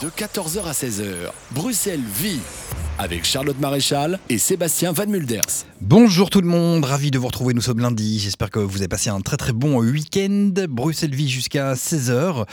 [0.00, 2.38] De 14h à 16h, Bruxelles vit
[2.98, 5.64] avec Charlotte Maréchal et Sébastien Van Mulders.
[5.80, 8.86] Bonjour tout le monde, ravi de vous retrouver, nous sommes lundi, j'espère que vous avez
[8.86, 10.52] passé un très très bon week-end.
[10.68, 12.46] Bruxelles vit jusqu'à 16h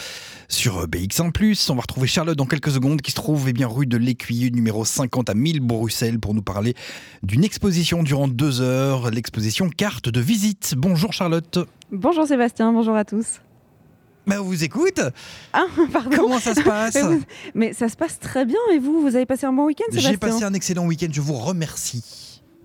[0.47, 1.69] sur BX1+.
[1.69, 4.49] On va retrouver Charlotte dans quelques secondes qui se trouve eh bien, rue de l'Écuyer
[4.49, 6.73] numéro 50 à 1000 Bruxelles pour nous parler
[7.21, 10.73] d'une exposition durant deux heures, l'exposition carte de visite.
[10.75, 11.59] Bonjour Charlotte.
[11.91, 13.39] Bonjour Sébastien, bonjour à tous.
[14.27, 14.99] Bah, on vous écoute
[15.53, 16.17] Ah, pardon.
[16.17, 19.15] Comment ça se passe mais, vous- mais ça se passe très bien et vous, vous
[19.15, 22.03] avez passé un bon week-end J'ai passé un excellent week-end, je vous remercie.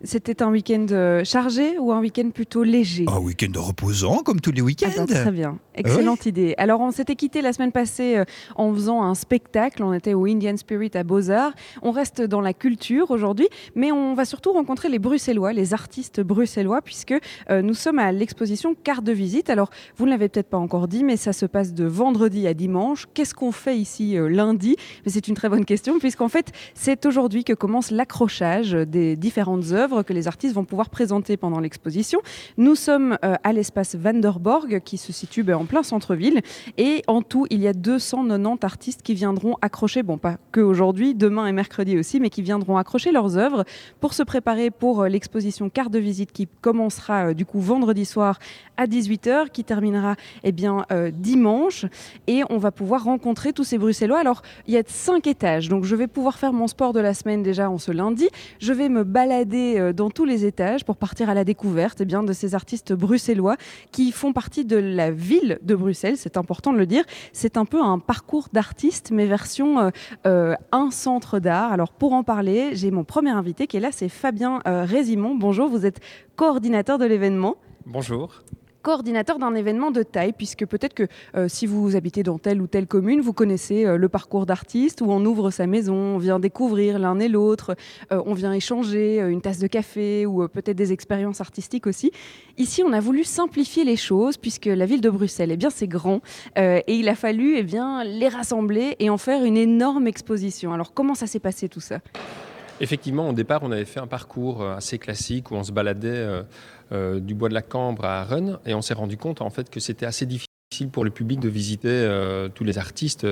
[0.03, 3.05] C'était un week-end euh, chargé ou un week-end plutôt léger?
[3.07, 4.89] Un week-end reposant comme tous les Ah week-ends.
[4.97, 6.55] ben, Très bien, excellente idée.
[6.57, 8.25] Alors on s'était quitté la semaine passée euh,
[8.57, 11.53] en faisant un spectacle, on était au Indian Spirit à Beaux-Arts.
[11.83, 16.23] On reste dans la culture aujourd'hui, mais on va surtout rencontrer les Bruxellois, les artistes
[16.23, 17.15] bruxellois, puisque
[17.51, 19.51] euh, nous sommes à l'exposition Carte de visite.
[19.51, 22.55] Alors vous ne l'avez peut-être pas encore dit, mais ça se passe de vendredi à
[22.55, 23.07] dimanche.
[23.13, 24.77] Qu'est-ce qu'on fait ici lundi?
[25.05, 29.73] Mais C'est une très bonne question, puisqu'en fait c'est aujourd'hui que commence l'accrochage des différentes
[29.73, 32.21] œuvres que les artistes vont pouvoir présenter pendant l'exposition.
[32.57, 36.41] Nous sommes euh, à l'espace Vanderborg qui se situe ben, en plein centre-ville
[36.79, 41.15] et en tout il y a 290 artistes qui viendront accrocher, bon pas que aujourd'hui,
[41.15, 43.65] demain et mercredi aussi, mais qui viendront accrocher leurs œuvres
[43.99, 48.05] pour se préparer pour euh, l'exposition carte de visite qui commencera euh, du coup vendredi
[48.05, 48.39] soir
[48.77, 51.85] à 18h, qui terminera eh bien dimanche
[52.27, 54.19] et on va pouvoir rencontrer tous ces Bruxellois.
[54.19, 57.13] Alors il y a cinq étages, donc je vais pouvoir faire mon sport de la
[57.13, 58.29] semaine déjà en ce lundi.
[58.59, 62.05] Je vais me balader euh, dans tous les étages pour partir à la découverte eh
[62.05, 63.57] bien, de ces artistes bruxellois
[63.91, 66.17] qui font partie de la ville de Bruxelles.
[66.17, 67.05] C'est important de le dire.
[67.33, 69.91] C'est un peu un parcours d'artistes, mais version euh,
[70.27, 71.73] euh, un centre d'art.
[71.73, 75.35] Alors pour en parler, j'ai mon premier invité qui est là, c'est Fabien euh, Résimond.
[75.35, 76.01] Bonjour, vous êtes
[76.37, 77.57] coordinateur de l'événement
[77.87, 78.43] Bonjour.
[78.83, 81.07] Coordinateur d'un événement de taille, puisque peut-être que
[81.37, 85.01] euh, si vous habitez dans telle ou telle commune, vous connaissez euh, le parcours d'artiste
[85.01, 87.77] où on ouvre sa maison, on vient découvrir l'un et l'autre,
[88.13, 92.11] euh, on vient échanger une tasse de café ou peut-être des expériences artistiques aussi.
[92.59, 95.89] Ici, on a voulu simplifier les choses puisque la ville de Bruxelles, eh bien, c'est
[95.89, 96.21] grand
[96.57, 100.73] et il a fallu eh bien, les rassembler et en faire une énorme exposition.
[100.73, 102.01] Alors, comment ça s'est passé tout ça?
[102.81, 106.09] Effectivement, au départ, on avait fait un parcours euh, assez classique où on se baladait
[106.09, 106.43] euh,
[106.93, 109.69] euh, du bois de la Cambre à Rennes et on s'est rendu compte en fait
[109.69, 110.49] que c'était assez difficile
[110.91, 112.09] pour le public de visiter
[112.55, 113.27] tous les artistes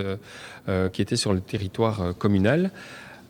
[0.93, 2.73] qui étaient sur le territoire communal.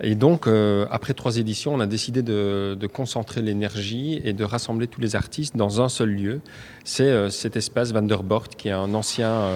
[0.00, 0.48] Et donc,
[0.90, 5.14] après trois éditions, on a décidé de, de concentrer l'énergie et de rassembler tous les
[5.14, 6.40] artistes dans un seul lieu.
[6.84, 9.46] C'est cet espace Vanderbort, qui est un ancien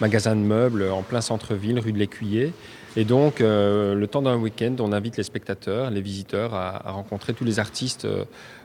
[0.00, 2.54] magasin de meubles en plein centre-ville, rue de l'Écuyer.
[2.98, 7.32] Et donc, euh, le temps d'un week-end, on invite les spectateurs, les visiteurs à, rencontrer
[7.32, 8.24] tous les artistes euh,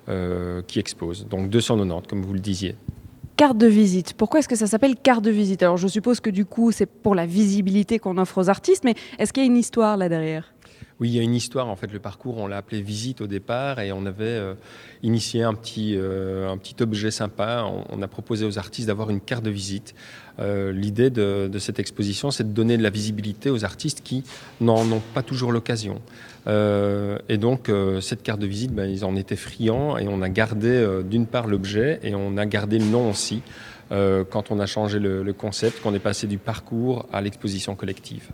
[0.09, 1.27] euh, qui exposent.
[1.27, 2.75] Donc 290, comme vous le disiez.
[3.37, 4.15] Carte de visite.
[4.15, 5.61] Pourquoi est-ce que ça s'appelle carte de visite?
[5.61, 8.95] Alors, je suppose que du coup, c'est pour la visibilité qu'on offre aux artistes, mais
[9.19, 10.52] est-ce qu'il y a une histoire là derrière?
[11.03, 11.67] Oui, il y a une histoire.
[11.67, 14.53] En fait, le parcours, on l'a appelé visite au départ et on avait euh,
[15.01, 17.69] initié un petit, euh, un petit objet sympa.
[17.89, 19.95] On, a proposé aux artistes d'avoir une carte de visite.
[20.39, 24.23] Euh, L'idée de, cette exposition, c'est de donner de la visibilité aux artistes qui
[24.61, 26.01] n'en ont pas toujours l'occasion.
[26.47, 31.01] Et donc, cette carte de visite, ben, ils en étaient friands et on a gardé
[31.03, 33.41] d'une part l'objet et on a gardé le nom aussi.
[33.89, 38.29] quand on a changé le, le concept, qu'on est passé du parcours à l'exposition collective.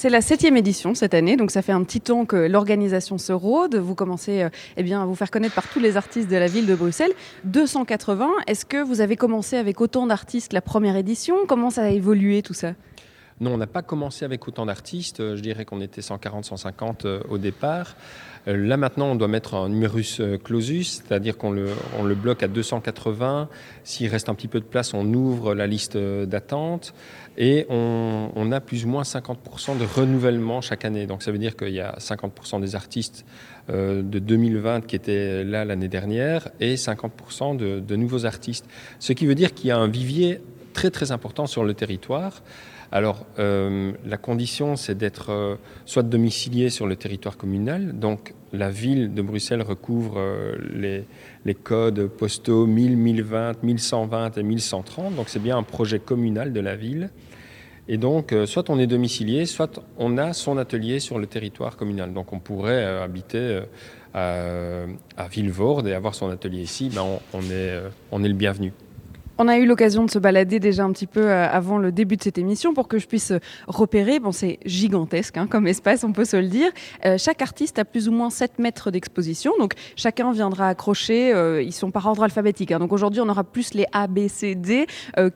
[0.00, 3.32] C'est la septième édition cette année, donc ça fait un petit temps que l'organisation se
[3.32, 3.74] rôde.
[3.74, 6.46] Vous commencez euh, eh bien, à vous faire connaître par tous les artistes de la
[6.46, 7.10] ville de Bruxelles.
[7.46, 11.34] 280, est-ce que vous avez commencé avec autant d'artistes la première édition?
[11.48, 12.74] Comment ça a évolué tout ça?
[13.40, 15.18] Non, on n'a pas commencé avec autant d'artistes.
[15.18, 17.96] Euh, Je dirais qu'on était 140, 150 euh, au départ.
[18.46, 21.66] Là maintenant, on doit mettre un numerus clausus, c'est-à-dire qu'on le,
[22.02, 23.50] le bloque à 280.
[23.84, 26.94] S'il reste un petit peu de place, on ouvre la liste d'attente
[27.40, 31.06] et on, a plus ou moins 50% de renouvellement chaque année.
[31.06, 33.24] Donc ça veut dire qu'il y a 50% des artistes
[33.70, 38.66] euh, de 2020 qui étaient là l'année dernière et 50% de, nouveaux artistes.
[38.98, 40.40] Ce qui veut dire qu'il y a un vivier
[40.72, 42.42] très très important sur le territoire.
[42.90, 48.70] Alors, euh, la condition, c'est d'être euh, soit domicilié sur le territoire communal, donc la
[48.70, 50.18] ville de Bruxelles recouvre
[50.72, 56.60] les codes postaux 1000, 1020, 1120 et 1130, donc c'est bien un projet communal de
[56.60, 57.10] la ville.
[57.88, 61.76] Et donc, euh, soit on est domicilié, soit on a son atelier sur le territoire
[61.76, 62.12] communal.
[62.12, 63.62] Donc, on pourrait euh, habiter
[64.14, 64.86] euh,
[65.16, 68.72] à, Villevorde et avoir son atelier ici, ben, on est le bienvenu.
[69.40, 72.16] On a eu l'occasion de se balader déjà un petit peu euh, avant le début
[72.16, 73.38] de cette émission pour que je puisse euh,
[73.68, 74.18] repérer.
[74.18, 76.72] Bon, c'est gigantesque hein, comme espace, on peut se le dire.
[77.06, 79.52] Euh, chaque artiste a plus ou moins 7 mètres d'exposition.
[79.60, 81.32] Donc chacun viendra accrocher.
[81.64, 82.72] ils sont par ordre alphabétique.
[82.72, 82.80] Hein.
[82.80, 84.86] Donc aujourd'hui, on aura plus les A, B, C, D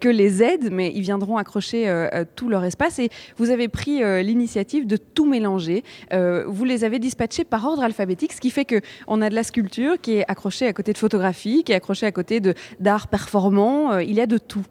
[0.01, 2.99] que les Z, mais ils viendront accrocher tout leur espace.
[2.99, 5.85] Et vous avez pris l'initiative de tout mélanger.
[6.11, 10.01] vous les avez dispatchés par ordre alphabétique, ce qui fait qu'on a de la sculpture
[10.01, 12.41] qui est accrochée à côté de photographie, qui est accrochée à côté
[12.81, 14.65] d'art performant euh, il y a de tout.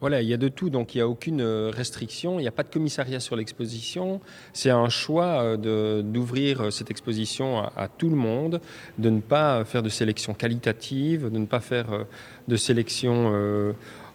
[0.00, 2.48] Voilà, il y a de tout, donc il n'y a aucune euh, restriction, il n'y
[2.48, 4.20] a pas de commissariat sur l'exposition.
[4.52, 8.60] C'est un choix euh, d'ouvrir cette exposition à, tout le monde,
[8.98, 12.06] de ne pas faire de sélection qualitative, de ne pas faire
[12.48, 13.32] de sélection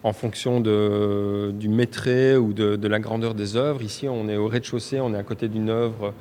[0.02, 3.80] en fonction du maîtrise ou de, la grandeur des œuvres.
[3.80, 6.12] Ici, on est au rez-de-chaussée, on est à côté d'une œuvre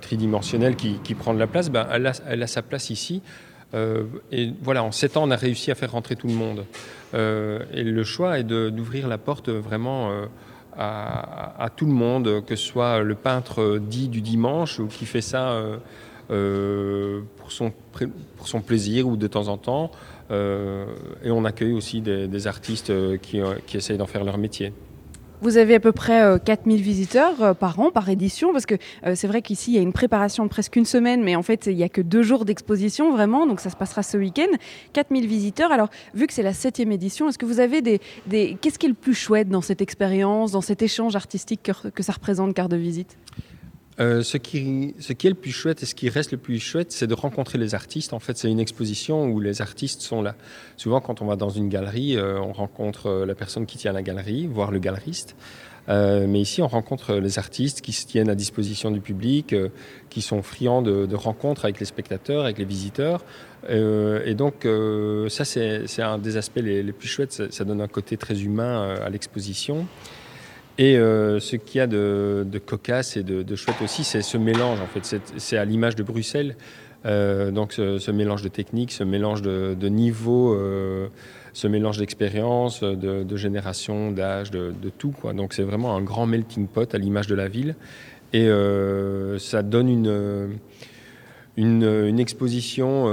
[0.00, 1.70] tridimensionnelle qui, prend de la place.
[1.70, 3.20] Ben, elle, a, sa place ici.
[3.74, 6.64] Et voilà, en sept ans, on a réussi à faire rentrer tout le monde.
[7.14, 10.26] Euh, et le choix est d'ouvrir la porte vraiment euh,
[10.76, 15.20] à, tout le monde, que ce soit le peintre dit du dimanche ou qui fait
[15.20, 15.62] ça
[16.30, 17.72] euh, pour, son,
[18.36, 19.90] pour son plaisir ou de temps en temps.
[20.30, 24.72] et on accueille aussi des, artistes qui, qui essayent d'en faire leur métier.
[25.42, 28.76] Vous avez à peu près 4000 euh, visiteurs euh, par an, par édition, parce que
[29.04, 31.42] euh, c'est vrai qu'ici, il y a une préparation de presque une semaine, mais en
[31.42, 34.56] fait, il n'y a que deux jours d'exposition, vraiment, donc ça se passera ce week-end.
[34.92, 35.72] 4000 visiteurs.
[35.72, 37.98] Alors, vu que c'est la septième édition, est-ce que vous avez des...
[38.60, 42.04] Qu'est-ce qui est le plus chouette dans cette expérience, dans cet échange artistique que, que
[42.04, 43.16] ça représente, carte de visite?
[44.00, 47.06] Euh, ce, qui, est le plus chouette et ce qui reste le plus chouette, c'est
[47.06, 48.12] de rencontrer les artistes.
[48.14, 50.34] En fait, c'est une exposition où les artistes sont là.
[50.76, 53.92] Souvent, quand on va dans une galerie, euh, on rencontre euh, la personne qui tient
[53.92, 55.36] la galerie, voire le galeriste.
[55.88, 59.54] mais ici, on rencontre les artistes qui se tiennent à disposition du public,
[60.08, 63.24] qui sont friands de, rencontres avec les spectateurs, avec les visiteurs.
[63.68, 64.64] et donc,
[65.28, 67.52] ça, c'est un des aspects les, plus chouettes.
[67.52, 69.88] Ça, donne un côté très humain à l'exposition.
[70.82, 74.80] Et euh, ce qu'il y a de, cocasse et de, chouette aussi, c'est ce mélange.
[74.80, 76.56] En fait, c'est à l'image de Bruxelles.
[77.06, 81.06] Euh, donc ce, mélange de techniques, ce mélange de, niveaux, euh,
[81.52, 85.14] ce mélange d'expérience, de, génération, d'âge, de, tout.
[85.36, 87.76] Donc c'est vraiment un grand melting pot à l'image de la ville.
[88.32, 88.48] Et
[89.38, 89.88] ça donne
[91.56, 93.06] une, exposition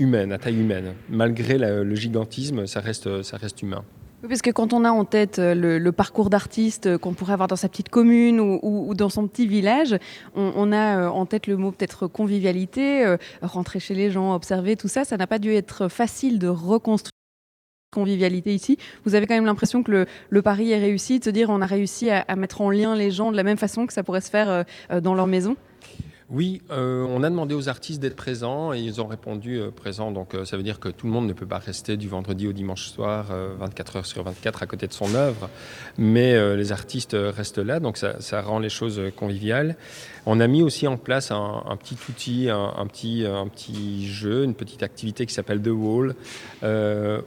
[0.00, 0.94] humaine, à taille humaine.
[1.08, 3.84] Malgré le gigantisme, ça reste humain.
[4.26, 7.46] Parce que quand on a en tête euh, le, parcours d'artiste euh, qu'on pourrait avoir
[7.46, 9.96] dans sa petite commune ou, dans son petit village,
[10.34, 14.88] on, a euh, en tête le mot peut-être convivialité, rentrer chez les gens, observer, tout
[14.88, 15.04] ça.
[15.04, 17.12] Ça n'a pas dû être facile de reconstruire
[17.90, 18.76] convivialité ici.
[19.04, 21.66] Vous avez quand même l'impression que le, pari est réussi, de se dire on a
[21.66, 24.30] réussi à, mettre en lien les gens de la même façon que ça pourrait se
[24.30, 24.64] faire
[25.00, 25.56] dans leur maison
[26.30, 30.10] oui, euh, on a demandé aux artistes d'être présents et ils ont répondu euh, présents.
[30.10, 32.46] Donc euh, ça veut dire que tout le monde ne peut pas rester du vendredi
[32.46, 33.28] au dimanche soir,
[33.58, 35.48] 24 heures sur 24 à côté de son œuvre.
[35.96, 39.76] Mais les artistes restent là, donc ça, rend les choses conviviales.
[40.26, 44.54] On a mis aussi en place un, petit outil, un, petit, un petit jeu, une
[44.54, 46.14] petite activité qui s'appelle The Wall,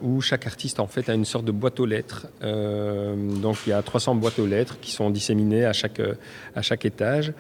[0.02, 2.28] où chaque artiste en fait a une sorte de boîte aux lettres.
[2.42, 6.02] donc il y a 300 boîtes aux lettres qui sont disséminées à chaque,
[6.56, 7.34] à chaque étage.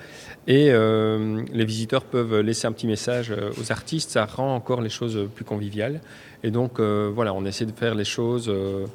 [0.47, 4.89] Et les visiteurs peuvent laisser un petit message euh, aux artistes, ça rend encore les
[4.89, 6.01] choses plus conviviales.
[6.43, 8.85] Et donc euh, voilà, on essaie de faire les choses euh,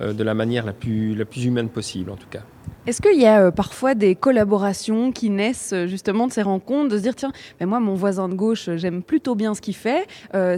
[0.00, 2.42] de la manière la plus, la plus humaine possible en tout cas.
[2.86, 7.02] Est-ce qu'il y a parfois des collaborations qui naissent justement de ces rencontres, de se
[7.02, 7.30] dire tiens,
[7.60, 10.06] mais moi mon voisin de gauche, j'aime plutôt bien ce qu'il fait,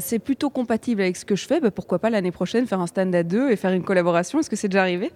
[0.00, 2.86] c'est plutôt compatible avec ce que je fais, bah, pourquoi pas l'année prochaine faire un
[2.86, 4.40] stand à deux et faire une collaboration?
[4.40, 5.12] Est-ce que c'est déjà arrivé?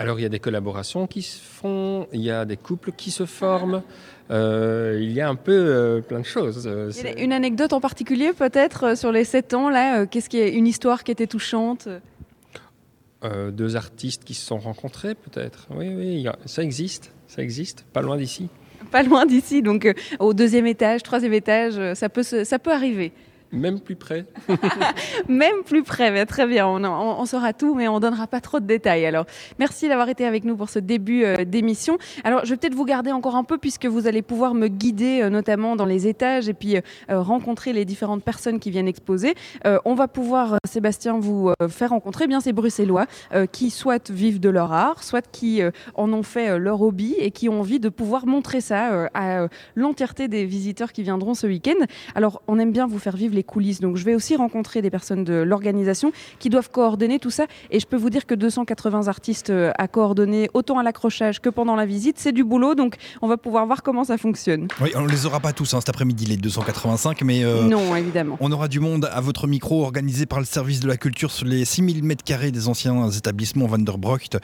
[0.00, 3.10] Alors il y a des collaborations qui se font, il y a des couples qui
[3.10, 3.82] se forment,
[4.30, 6.66] euh, il y a un peu euh, plein de choses.
[6.66, 10.66] Euh, une anecdote en particulier peut-être sur les sept ans là Qu'est-ce qui est une
[10.66, 11.88] histoire qui était touchante?
[13.52, 15.66] Deux artistes qui se sont rencontrés peut-être.
[15.68, 18.48] Oui, oui, ça existe, ça existe, pas loin d'ici.
[18.90, 19.86] Pas loin d'ici, donc
[20.18, 23.12] au deuxième étage, troisième étage, ça peut, ça peut arriver.
[23.52, 24.26] Même plus près.
[25.28, 26.68] Même plus près, très bien.
[26.68, 29.06] On, saura tout, mais on donnera pas trop de détails.
[29.06, 29.26] Alors,
[29.58, 31.98] merci d'avoir été avec nous pour ce début euh, d'émission.
[32.22, 35.20] Alors, je vais peut-être vous garder encore un peu puisque vous allez pouvoir me guider,
[35.22, 39.34] euh, notamment dans les étages et puis euh, rencontrer les différentes personnes qui viennent exposer.
[39.84, 43.06] on va pouvoir, Sébastien, vous faire rencontrer bien ces Bruxellois
[43.52, 45.62] qui soit vivent de leur art, soit qui
[45.94, 50.28] en ont fait leur hobby et qui ont envie de pouvoir montrer ça à l'entièreté
[50.28, 51.86] des visiteurs qui viendront ce week-end.
[52.14, 53.80] Alors, on aime bien vous faire vivre les les coulisses.
[53.80, 57.46] Donc je vais aussi rencontrer des personnes de l'organisation qui doivent coordonner tout ça.
[57.70, 61.48] Et je peux vous dire que 280 artistes euh, à coordonner, autant à l'accrochage que
[61.48, 62.74] pendant la visite, c'est du boulot.
[62.74, 64.68] Donc on va pouvoir voir comment ça fonctionne.
[64.80, 67.96] Oui, on ne les aura pas tous hein, cet après-midi, les 285, mais euh, non,
[67.96, 68.36] évidemment.
[68.40, 71.46] on aura du monde à votre micro organisé par le service de la culture sur
[71.46, 74.36] les 6000 m2 des anciens établissements Vanderbrocht,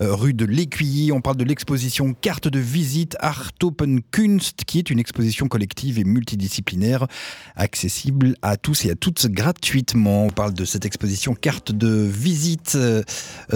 [0.00, 1.10] euh, rue de l'Écuyer.
[1.12, 5.98] On parle de l'exposition Carte de visite Art Open Kunst, qui est une exposition collective
[5.98, 7.06] et multidisciplinaire
[7.56, 10.26] accessible à tous et à toutes gratuitement.
[10.26, 13.02] On parle de cette exposition Carte de visite euh,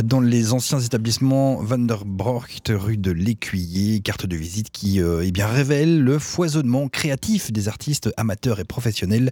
[0.02, 4.00] dans les anciens établissements Vanderbrocht, rue de l'Écuyer.
[4.00, 8.64] Carte de visite qui euh, eh bien, révèle le foisonnement créatif des artistes amateurs et
[8.64, 9.30] professionnels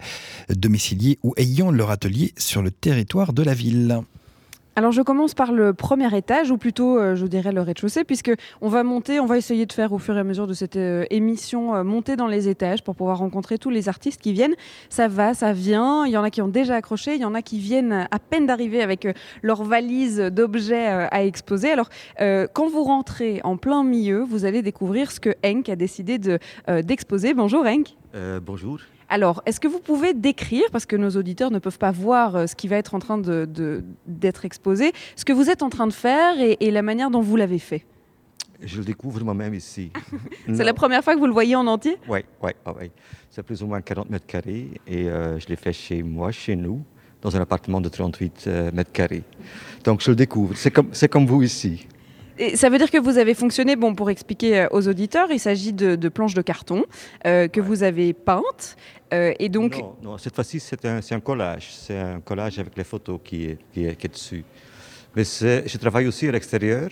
[0.50, 4.02] domiciliés ou ayant leur atelier sur le territoire de la ville.
[4.78, 8.30] Alors je commence par le premier étage, ou plutôt euh, je dirais le rez-de-chaussée, puisque
[8.61, 10.76] on va monter, on va essayer de faire au fur et à mesure de cette
[10.76, 14.54] euh, émission euh, monter dans les étages pour pouvoir rencontrer tous les artistes qui viennent.
[14.90, 16.04] Ça va, ça vient.
[16.04, 18.18] Il y en a qui ont déjà accroché, il y en a qui viennent à
[18.18, 19.09] peine d'arriver avec
[19.40, 21.71] leur valise d'objets à exposer.
[21.71, 26.18] Alors quand vous rentrez en plein milieu, vous allez découvrir ce que Henk a décidé
[26.18, 26.38] de
[26.83, 27.33] d'exposer.
[27.33, 27.97] Bonjour Henk.
[28.42, 28.80] Bonjour.
[29.08, 32.46] Alors, est-ce que vous pouvez décrire, parce que nos auditeurs ne peuvent pas voir euh,
[32.46, 33.85] ce qui va être en train d'être de,
[34.44, 37.58] exposé, ce que vous êtes en train de faire et, la manière dont vous l'avez
[37.58, 37.85] fait?
[38.61, 39.92] Je le découvre moi-même ici.
[40.52, 41.99] C'est la première fois que vous le voyez en entier?
[42.08, 42.90] Oui, oui, oui.
[43.30, 46.56] C'est plus ou moins 40 mètres carrés et euh, je l'ai fait chez moi, chez
[46.56, 46.82] nous,
[47.20, 49.25] dans un appartement de 38 euh, mètres carrés.
[49.85, 50.56] Donc je le découvre.
[50.56, 51.87] C'est comme, comme vous ici.
[52.38, 55.73] Et ça veut dire que vous avez fonctionné, bon, pour expliquer aux auditeurs, il s'agit
[55.73, 56.85] de, planches de carton
[57.25, 58.76] que vous avez peintes
[59.12, 59.83] euh, et donc...
[60.02, 61.69] Non, cette fois-ci, c'est un, un, collage.
[61.73, 64.45] C'est un collage avec les photos qui est, qui est, qui est dessus.
[65.14, 66.90] Mais je travaille aussi à l'extérieur.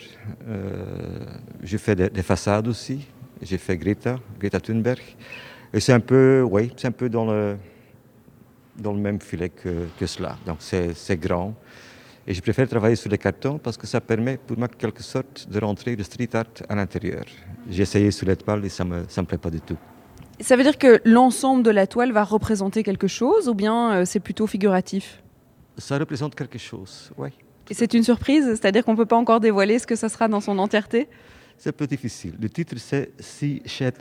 [0.48, 1.26] Euh,
[1.62, 3.06] je fais des, façades aussi.
[3.42, 5.02] J'ai fait Greta, Greta Thunberg.
[5.72, 7.56] Et c'est un peu, oui, c'est un peu dans le,
[8.78, 10.38] dans le même filet que, que cela.
[10.46, 11.54] Donc c'est grand.
[12.26, 15.46] Et je préfère travailler sur les cartons parce que ça permet pour moi, quelque sorte,
[15.50, 17.24] de rentrer le street art à l'intérieur.
[17.68, 19.76] J'ai essayé sur les toiles et ça ne me, ça me plaît pas du tout.
[20.40, 24.04] Ça veut dire que l'ensemble de la toile va représenter quelque chose ou bien euh,
[24.04, 25.22] c'est plutôt figuratif?
[25.76, 27.28] Ça représente quelque chose, oui.
[27.70, 28.46] Et c'est une surprise?
[28.46, 31.08] C'est-à-dire qu'on ne peut pas encore dévoiler ce que ça sera dans son entièreté?
[31.58, 32.34] C'est un peu difficile.
[32.40, 33.12] Le titre c'est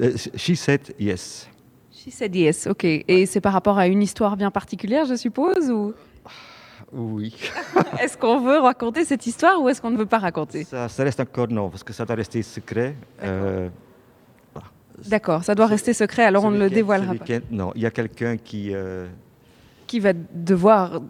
[0.02, 1.50] euh, She Said Yes.
[1.92, 2.84] She Said Yes, ok.
[2.84, 5.94] Et c'est par rapport à une histoire bien particulière, je suppose ou...
[6.94, 7.36] Oui.
[8.02, 10.64] est-ce qu'on veut raconter cette histoire ou est-ce qu'on ne veut pas raconter?
[10.64, 12.96] Ça, reste encore non, parce que ça doit rester secret.
[15.08, 17.26] D'accord, ça doit rester secret, alors on ne le dévoilera pas.
[17.52, 18.74] Non, il y a quelqu'un qui...
[18.74, 19.08] Euh,
[19.88, 21.02] qui va devoir...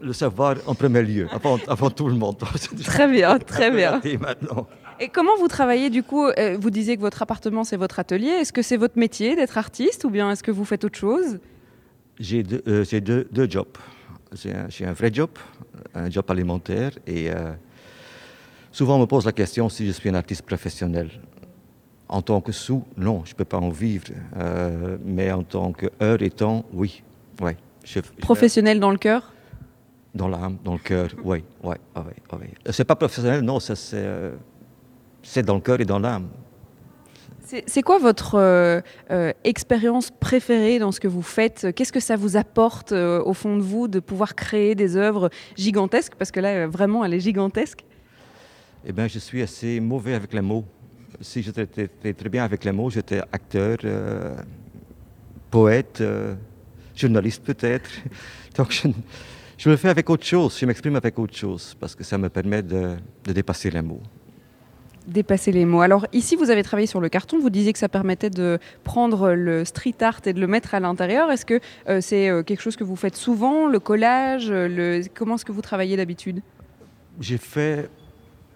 [0.00, 2.36] Le savoir en premier lieu, avant, tout le monde.
[2.84, 4.02] très bien, très bien.
[4.20, 4.66] Maintenant.
[5.00, 8.28] Et comment vous travaillez du coup euh, Vous disiez que votre appartement c'est votre atelier.
[8.28, 11.38] Est-ce que c'est votre métier d'être artiste ou bien est-ce que vous faites autre chose?
[12.20, 13.66] J'ai deux, euh, deux, deux, jobs.
[14.34, 15.30] J'ai un, vrai job,
[15.94, 17.30] un job alimentaire et
[18.72, 21.10] souvent on me pose la question si je suis un artiste professionnel.
[22.08, 24.06] En tant que sous, non, je ne peux pas en vivre.
[24.36, 27.02] Euh, mais en tant que heure et temps, oui.
[27.40, 27.56] Ouais,
[28.20, 29.32] professionnel dans le cœur?
[30.14, 31.42] Dans l'âme, dans le cœur, oui.
[31.62, 32.02] Ouais, ouais,
[32.38, 32.50] ouais.
[32.70, 33.58] C'est pas professionnel, non,
[33.94, 34.32] euh,
[35.22, 36.28] c'est dans le cœur et dans l'âme.
[37.66, 38.80] C'est quoi votre euh,
[39.44, 41.68] expérience préférée dans ce que vous faites?
[41.74, 46.14] Qu'est-ce que ça vous apporte au fond de vous de pouvoir créer des œuvres gigantesques?
[46.16, 47.84] Parce que là, vraiment, elle est gigantesque.
[48.86, 50.64] Eh bien, je suis assez mauvais avec les mots
[51.20, 54.36] si j'étais très bien avec les mots, j'étais acteur, euh,
[55.50, 56.34] poète, euh,
[56.94, 57.90] journaliste peut-être.
[58.56, 58.72] Donc
[59.58, 62.28] je, le fais avec autre chose, je m'exprime avec autre chose, parce que ça me
[62.28, 64.02] permet de, dépasser les mots.
[65.06, 65.82] Dépasser les mots.
[65.82, 69.32] Alors ici, vous avez travaillé sur le carton, vous disiez que ça permettait de prendre
[69.32, 71.30] le street art et de le mettre à l'intérieur.
[71.30, 75.02] Est-ce que euh, c'est quelque chose que vous faites souvent, le collage le...
[75.14, 76.40] Comment est-ce que vous travaillez d'habitude?
[77.20, 77.88] J'ai fait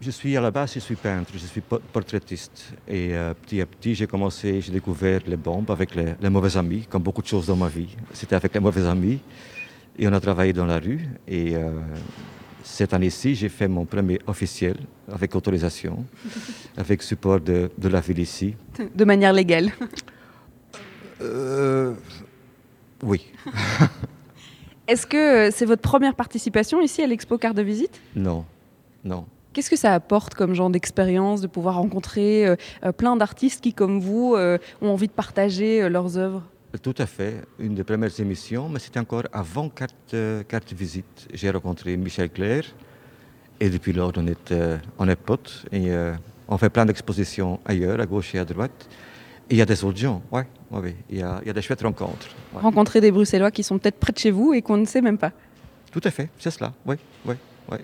[0.00, 2.72] je suis à la base, je suis peintre, je suis portraitiste.
[2.86, 6.86] Et euh, petit à petit, j'ai commencé, j'ai découvert les bombes avec les, mauvais amis,
[6.88, 7.96] comme beaucoup de choses dans ma vie.
[8.12, 9.18] C'était avec les mauvais amis.
[9.98, 11.00] Et on a travaillé dans la rue.
[11.26, 11.70] Et euh,
[12.62, 14.76] cette année-ci, j'ai fait mon premier officiel
[15.10, 16.04] avec autorisation,
[16.76, 18.54] avec support de, la ville ici.
[18.94, 19.70] De manière légale
[21.20, 21.94] euh,
[23.02, 23.26] Oui.
[24.88, 28.00] Est-ce que c'est votre première participation ici à l'Expo Carte de Visite?
[28.16, 28.44] Non,
[29.04, 29.26] non.
[29.52, 33.72] Qu'est-ce que ça apporte comme genre d'expérience de pouvoir rencontrer euh, euh, plein d'artistes qui,
[33.72, 36.42] comme vous, euh, ont envie de partager leurs œuvres?
[36.82, 37.42] Tout à fait.
[37.58, 40.14] Une des premières émissions, mais c'était encore avant carte,
[40.46, 41.26] carte visite.
[41.32, 42.64] J'ai rencontré Michel Claire
[43.58, 44.54] et depuis lors, on est,
[44.98, 45.90] on est potes et
[46.48, 48.88] on fait plein d'expositions ailleurs, à gauche et à droite.
[49.50, 50.42] il y a des autres gens, oui.
[50.70, 52.28] Ouais, il, y a, il, y a, des chouettes rencontres.
[52.54, 55.16] Rencontrer des Bruxellois qui sont peut-être près de chez vous et qu'on ne sait même
[55.16, 55.32] pas.
[55.90, 57.34] Tout à fait, c'est cela, oui, oui,
[57.70, 57.78] oui.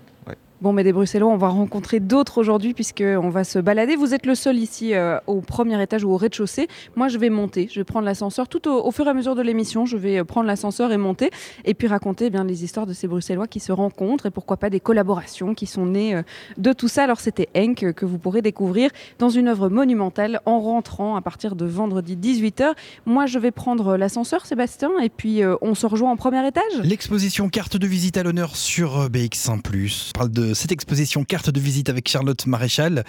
[0.62, 3.96] Bon, mais des Bruxellois, on va rencontrer d'autres aujourd'hui puisqu'on va se balader.
[3.96, 6.68] Vous êtes le seul ici euh, au premier étage ou au rez-de-chaussée.
[6.94, 8.49] Moi, je vais monter, je vais prendre l'ascenseur.
[8.49, 11.30] Tout au, fur et à mesure de l'émission, je vais euh, prendre l'ascenseur et monter
[11.64, 14.56] et puis raconter eh bien les histoires de ces Bruxellois qui se rencontrent et pourquoi
[14.56, 16.23] pas des collaborations qui sont nées euh,
[16.56, 17.02] de tout ça.
[17.02, 21.56] Alors, c'était Henk que vous pourrez découvrir dans une œuvre monumentale en rentrant à partir
[21.56, 22.75] de vendredi 18h.
[23.06, 26.62] Moi, je vais prendre l'ascenseur, Sébastien, et puis on se rejoint en premier étage.
[26.84, 30.12] L'exposition carte de visite à l'honneur sur BX1+.
[30.12, 33.05] parle de cette exposition carte de visite avec Charlotte Maréchal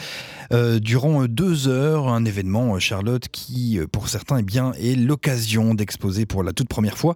[0.54, 2.08] euh, durant deux heures.
[2.08, 6.54] Un événement, euh, Charlotte, qui euh, pour certains eh bien, est l'occasion d'exposer pour la
[6.54, 7.16] toute première fois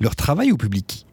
[0.00, 1.06] leur travail au public.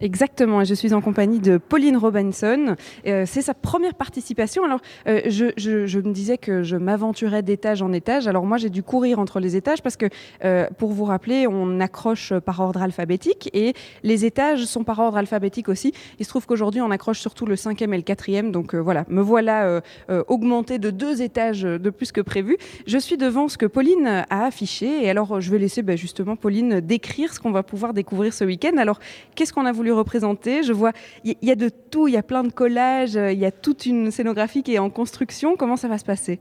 [0.00, 2.74] Exactement, je suis en compagnie de Pauline Robinson.
[3.06, 4.64] Euh, c'est sa première participation.
[4.64, 8.26] Alors, euh, je, je, je, me disais que je m'aventurais d'étage en étage.
[8.26, 10.06] Alors moi, j'ai dû courir entre les étages parce que,
[10.42, 15.18] euh, pour vous rappeler, on accroche par ordre alphabétique et les étages sont par ordre
[15.18, 15.92] alphabétique aussi.
[16.18, 18.52] Il se trouve qu'aujourd'hui, on accroche surtout le cinquième et le quatrième.
[18.52, 19.82] Donc voilà, me voilà
[20.28, 22.56] augmenté de deux étages de plus que prévu.
[22.86, 25.04] Je suis devant ce que Pauline a affiché.
[25.04, 28.44] Et alors, je vais laisser ben, justement Pauline décrire ce qu'on va pouvoir découvrir ce
[28.44, 28.76] week-end.
[28.78, 28.98] Alors,
[29.34, 30.62] qu'est-ce qu'on a voulu représenter.
[30.62, 30.92] Je vois,
[31.24, 33.86] il y, a de tout, il y a plein de collages, il y a toute
[33.86, 35.56] une scénographie qui est en construction.
[35.56, 36.40] Comment ça va se passer?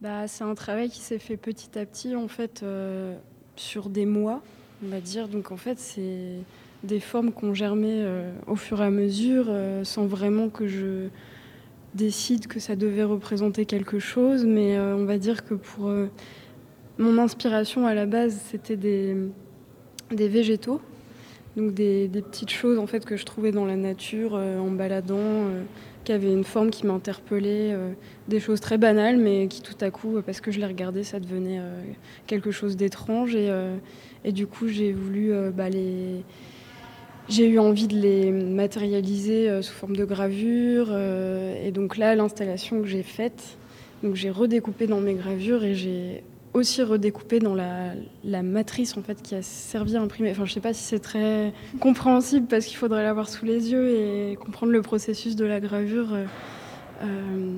[0.00, 3.14] Bah, C'est un travail qui s'est fait petit à petit, en fait, euh,
[3.56, 4.42] sur des mois,
[4.82, 5.28] on va dire.
[5.28, 6.38] Donc, en fait, c'est
[6.84, 11.08] des formes qu'on germait euh, au fur et à mesure, euh, sans vraiment que je
[11.94, 14.46] décide que ça devait représenter quelque chose.
[14.46, 15.90] Mais on va dire que pour
[16.98, 19.16] mon inspiration à la base, c'était des,
[20.10, 20.80] des végétaux.
[21.56, 25.16] Donc des, petites choses en fait que je trouvais dans la nature euh, en baladant,
[25.18, 25.62] euh,
[26.04, 27.90] qui avaient une forme qui m'interpellait, euh,
[28.28, 31.18] des choses très banales mais qui tout à coup, parce que je les regardais, ça
[31.18, 31.60] devenait
[32.26, 33.34] quelque chose d'étrange.
[33.34, 36.24] Et, du coup j'ai voulu bah, les...
[37.28, 42.88] J'ai eu envie de les matérialiser sous forme de gravure et donc là l'installation que
[42.88, 43.56] j'ai faite,
[44.02, 49.22] donc j'ai redécoupé dans mes gravures et j'ai aussi redécoupé dans la, matrice en fait
[49.22, 50.30] qui a servi à imprimer.
[50.32, 53.90] Enfin, je sais pas si c'est très compréhensible parce qu'il faudrait l'avoir sous les yeux
[53.90, 56.12] et comprendre le processus de la gravure.
[56.12, 56.24] Euh,
[57.02, 57.56] euh.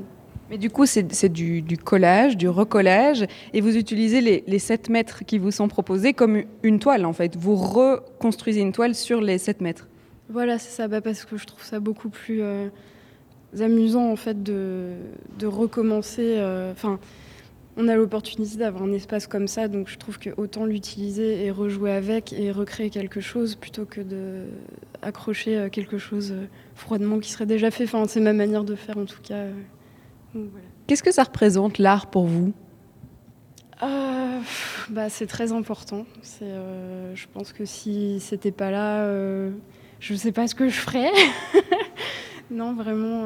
[0.50, 5.38] Mais du coup, c'est du, collage, du recollage, et vous utilisez les, 7 mètres qui
[5.38, 7.36] vous sont proposés comme une toile en fait.
[7.36, 9.88] Vous reconstruisez une toile sur les 7 mètres.
[10.28, 12.68] Voilà, c'est ça, bah, parce que je trouve ça beaucoup plus euh,
[13.58, 14.90] amusant en fait de,
[15.38, 16.38] de recommencer.
[16.70, 16.98] Enfin
[17.76, 21.50] on a l'opportunité d'avoir un espace comme ça, donc je trouve que autant l'utiliser et
[21.50, 24.44] rejouer avec et recréer quelque chose plutôt que de
[25.00, 27.84] accrocher euh, quelque chose euh, froidement qui serait déjà fait.
[27.84, 29.46] Enfin, c'est ma manière de faire en tout cas.
[30.36, 30.44] Euh,
[30.86, 32.52] Qu'est-ce que ça représente l'art pour vous?
[34.90, 36.04] Bah, c'est très important.
[36.40, 39.04] je pense que si c'était pas là,
[40.00, 41.10] je ne sais pas ce que je ferais.
[42.50, 43.24] non, vraiment.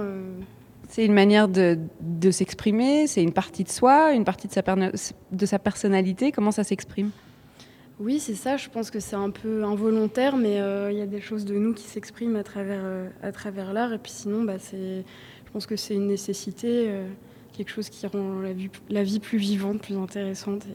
[0.88, 1.78] C'est une manière de,
[2.30, 6.32] s'exprimer, c'est une partie de soi, une partie de sa, de sa personnalité.
[6.32, 7.10] Comment ça s'exprime?
[7.98, 8.56] Oui, c'est ça.
[8.56, 11.54] Je pense que c'est un peu involontaire, mais euh, il y a des choses de
[11.56, 13.92] nous qui s'expriment à travers, euh, à travers l'art.
[13.92, 15.02] Et puis sinon, bah, je
[15.52, 17.08] pense que c'est une nécessité, euh,
[17.54, 20.66] quelque chose qui rend la vie, la vie plus vivante, plus intéressante.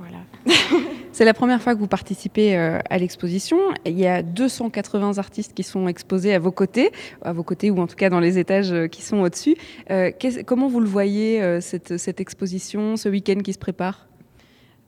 [0.00, 0.24] Voilà.
[1.12, 3.58] C'est la première fois que vous participez euh, à l'exposition.
[3.84, 6.90] Il y a 280 artistes qui sont exposés à vos côtés,
[7.22, 9.56] à vos côtés ou en tout cas dans les étages euh, qui sont au-dessus.
[9.90, 10.10] Euh,
[10.46, 14.06] comment vous le voyez, cette, cette, exposition, ce week-end qui se prépare?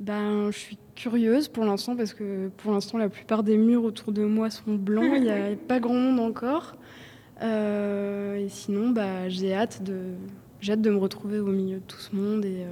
[0.00, 4.12] Ben, Je suis curieuse pour l'instant parce que pour l'instant, la plupart des murs autour
[4.12, 5.12] de moi sont blancs.
[5.16, 6.76] Il n'y a pas grand monde encore.
[7.42, 10.14] et sinon, bah, j'ai hâte, de,
[10.68, 12.64] hâte de me retrouver au milieu de tout ce monde et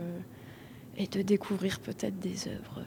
[1.01, 2.85] et de découvrir peut-être des œuvres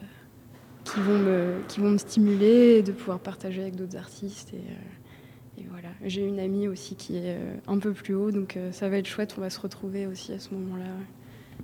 [0.84, 4.52] qui vont me, qui vont me stimuler et de pouvoir partager avec d'autres artistes.
[4.54, 5.88] Et, euh, et voilà.
[6.04, 8.98] J'ai une amie aussi qui est euh, un peu plus haut, donc euh, ça va
[8.98, 10.84] être chouette, on va se retrouver aussi à ce moment-là.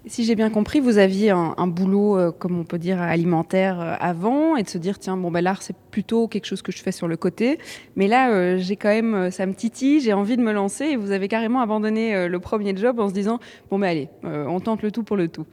[0.07, 4.63] Si j'ai bien compris, vous aviez un, boulot, comme on peut dire, alimentaire avant, et
[4.63, 7.09] de se dire, tiens, bon, ben, l'art, c'est plutôt quelque chose que je fais sur
[7.09, 7.59] le côté.
[7.97, 11.11] Mais là, j'ai quand même, ça me titille, j'ai envie de me lancer, et vous
[11.11, 14.93] avez carrément abandonné le premier job en se disant, bon, ben allez, on tente le
[14.93, 15.45] tout pour le tout.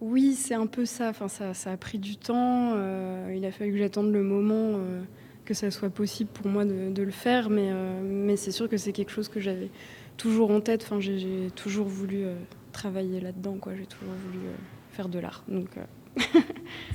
[0.00, 1.10] Oui, c'est un peu ça.
[1.10, 2.72] Enfin, ça, a pris du temps.
[2.74, 5.02] Euh, il a fallu que j'attende le moment euh,
[5.44, 7.50] que ça soit possible pour moi de, le faire.
[7.50, 9.68] Mais, euh, mais c'est sûr que c'est quelque chose que j'avais
[10.16, 10.82] toujours en tête.
[10.84, 12.24] Enfin, j'ai toujours voulu
[12.72, 13.58] travailler là-dedans.
[13.76, 14.46] J'ai toujours voulu
[14.90, 15.44] faire de l'art.
[15.48, 15.68] Donc.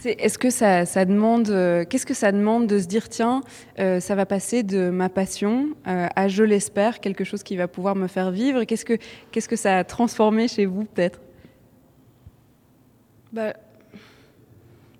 [0.06, 1.48] Est-ce que ça, ça demande,
[1.90, 3.42] qu'est-ce que ça demande de se dire tiens,
[3.78, 8.08] ça va passer de ma passion à je l'espère quelque chose qui va pouvoir me
[8.08, 8.66] faire vivre?
[8.66, 8.98] Qu'est-ce que
[9.32, 11.22] qu'est-ce que ça a transformé chez vous peut-être?
[13.36, 13.54] Bah,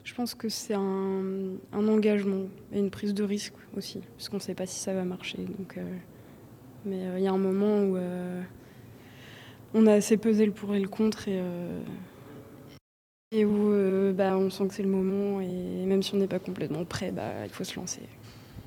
[0.04, 2.44] Je pense que c'est un, engagement
[2.74, 5.40] et une prise de risque aussi, parce qu'on ne sait pas si ça va marcher.
[5.78, 5.82] Euh,
[6.86, 7.98] mais il y a un moment où
[9.74, 11.28] on a assez pesé le pour et le contre
[13.32, 13.74] et, où
[14.14, 17.12] bah, on sent que c'est le moment et même si on n'est pas complètement prêt,
[17.12, 18.02] bah, il faut se lancer.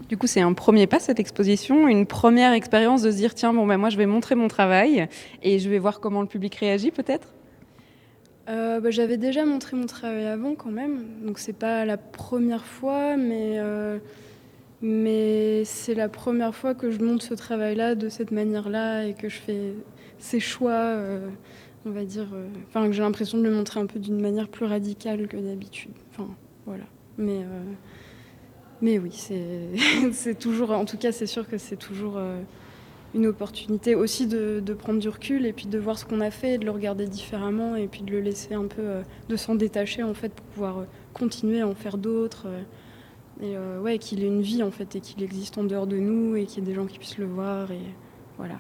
[0.09, 3.53] Du coup, c'est un premier pas cette exposition, une première expérience de se dire tiens,
[3.53, 5.09] bon, ben, moi je vais montrer mon travail
[5.43, 7.29] et je vais voir comment le public réagit peut-être?
[8.49, 12.65] Euh, bah, J'avais déjà montré mon travail avant quand même, donc c'est pas la première
[12.65, 13.99] fois, mais, euh,
[14.83, 19.29] mais c'est la première fois que je montre ce travail-là de cette manière-là et que
[19.29, 19.75] je fais
[20.19, 20.73] ces choix.
[20.73, 21.29] Euh,
[21.87, 22.27] on va dire,
[22.67, 25.93] enfin que j'ai l'impression de le montrer un peu d'une manière plus radicale que d'habitude.
[26.11, 26.29] Enfin,
[26.67, 26.85] voilà.
[27.17, 27.47] Mais
[28.83, 29.13] mais oui,
[30.13, 32.19] c'est toujours, en tout cas, c'est sûr que c'est toujours
[33.15, 36.59] une opportunité aussi de, prendre du recul et puis de voir ce qu'on a fait,
[36.59, 40.03] de le regarder différemment et puis de le laisser un peu, euh, de s'en détacher
[40.03, 42.47] en fait pour pouvoir euh, continuer à en faire d'autres.
[43.43, 46.37] et ouais, qu'il ait une vie en fait et qu'il existe en dehors de nous
[46.37, 47.81] et qu'il y ait des gens qui puissent le voir et
[48.37, 48.59] voilà.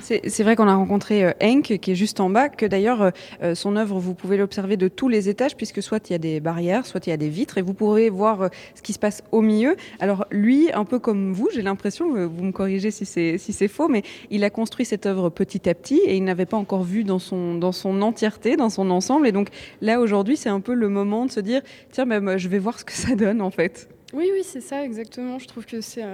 [0.00, 3.10] C'est vrai qu'on a rencontré Henk, euh, qui est juste en bas, que d'ailleurs, euh,
[3.42, 6.18] euh, son œuvre, vous pouvez l'observer de tous les étages, puisque soit il y a
[6.18, 8.98] des barrières, soit il y a des vitres, et vous pourrez voir ce qui se
[8.98, 9.76] passe au milieu.
[10.00, 13.88] Alors lui, un peu comme vous, j'ai l'impression, vous me corrigez si c'est si faux,
[13.88, 17.04] mais il a construit cette œuvre petit à petit, et il n'avait pas encore vu
[17.04, 19.26] dans son, dans son entièreté, dans son ensemble.
[19.26, 19.48] Et donc
[19.80, 21.62] là, aujourd'hui, c'est un peu le moment de se dire,
[21.92, 23.88] tiens, ben, je vais voir ce que ça donne, en fait.
[24.14, 25.38] Oui, oui, c'est ça, exactement.
[25.38, 26.04] Je trouve que c'est...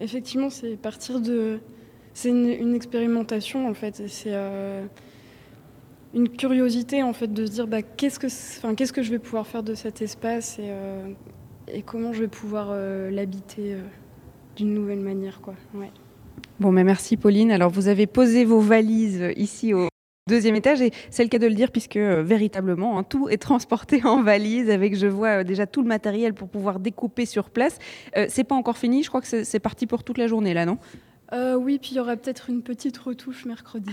[0.00, 1.60] effectivement, c'est partir de
[2.16, 4.02] c'est une, expérimentation en fait.
[4.08, 4.86] C'est euh,
[6.14, 9.18] une curiosité en fait de se dire bah, qu'est-ce que, enfin, qu'est-ce que je vais
[9.18, 11.12] pouvoir faire de cet espace et, euh,
[11.84, 13.76] comment je vais pouvoir euh, l'habiter
[14.56, 15.54] d'une nouvelle manière quoi.
[16.58, 17.52] Bon, mais merci Pauline.
[17.52, 19.88] Alors vous avez posé vos valises ici au
[20.26, 24.02] deuxième étage et c'est le cas de le dire puisque véritablement hein, tout est transporté
[24.06, 27.78] en valise avec je vois déjà tout le matériel pour pouvoir découper sur place.
[28.28, 30.78] c'est pas encore fini, je crois que c'est parti pour toute la journée là, non?
[31.32, 33.90] Euh, oui, puis il y aura peut-être une petite retouche mercredi.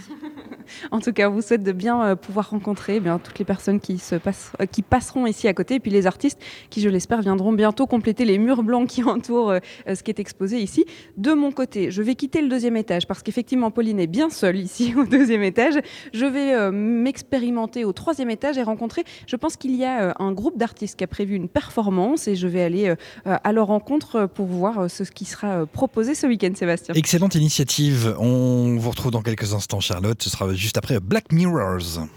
[0.91, 3.45] en tout cas, on vous souhaite de bien euh, pouvoir rencontrer eh bien, toutes les
[3.45, 6.89] personnes qui, se euh, qui passeront ici à côté, et puis les artistes qui, je
[6.89, 9.55] l'espère, viendront bientôt compléter les murs blancs qui entourent
[9.87, 10.85] ce qui est exposé ici.
[11.17, 14.57] De mon côté, je vais quitter le deuxième étage parce qu'effectivement, Pauline est bien seule
[14.57, 15.75] ici au deuxième étage.
[16.13, 20.57] Je vais m'expérimenter au troisième étage et rencontrer, je pense qu'il y a un groupe
[20.57, 22.93] d'artistes qui a prévu une performance et je vais aller
[23.25, 26.93] à leur rencontre pour voir ce qui sera proposé ce week-end, Sébastien.
[26.95, 28.15] Excellent initiative.
[28.19, 30.21] On vous retrouve dans quelques instants, Charlotte.
[30.21, 32.07] Ce sera juste après Black Mirrors.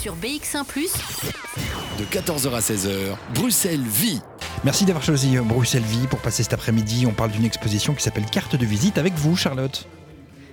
[0.00, 0.64] Sur BX1⁇
[1.98, 4.20] de 14h à 16h, Bruxelles Vie.
[4.64, 7.06] Merci d'avoir choisi Bruxelles Vie pour passer cet après-midi.
[7.06, 9.88] On parle d'une exposition qui s'appelle Carte de visite avec vous, Charlotte.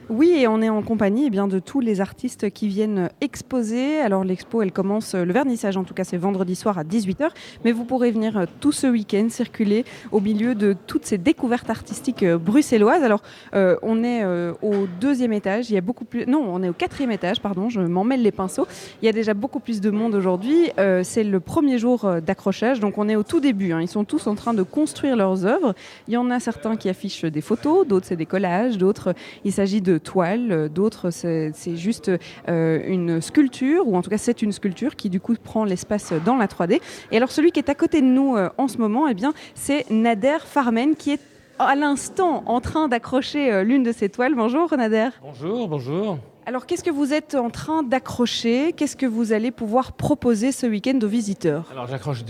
[0.10, 4.00] Oui, et on est en compagnie eh bien, de tous les artistes qui viennent exposer.
[4.00, 7.30] Alors l'expo, elle commence, le vernissage en tout cas, c'est vendredi soir à 18h,
[7.64, 11.70] mais vous pourrez venir euh, tout ce week-end circuler au milieu de toutes ces découvertes
[11.70, 13.04] artistiques euh, bruxelloises.
[13.04, 13.22] Alors
[13.56, 14.24] euh, on est
[14.62, 16.26] au deuxième étage, il y a beaucoup plus...
[16.26, 18.68] Non, on est au quatrième étage, pardon, je m'en mêle les pinceaux.
[19.02, 20.70] Il y a déjà beaucoup plus de monde aujourd'hui.
[21.04, 23.72] c'est le premier jour d'accrochage, donc on est au tout début.
[23.72, 23.82] Hein.
[23.82, 25.74] Ils sont tous en train de construire leurs œuvres.
[26.08, 29.14] Il y en a certains qui affichent des photos, d'autres c'est des collages, d'autres
[29.44, 32.12] il s'agit de toile, euh, d'autres c'est juste
[32.50, 36.14] euh, une sculpture, ou en tout cas c'est une sculpture qui du coup prend l'espace
[36.26, 36.80] dans la 3D.
[37.12, 39.34] Et alors celui qui est à côté de nous euh, en ce moment, eh bien
[39.56, 41.22] c'est Nader Farmen qui est
[41.60, 44.34] à l'instant en train d'accrocher l'une de ses toiles.
[44.36, 45.10] Bonjour Nader.
[45.22, 46.18] Bonjour, bonjour.
[46.46, 48.74] Alors qu'est-ce que vous êtes en train d'accrocher?
[48.74, 51.66] Qu'est-ce que vous allez pouvoir proposer ce week-end aux visiteurs?
[51.72, 52.24] Alors j'accroche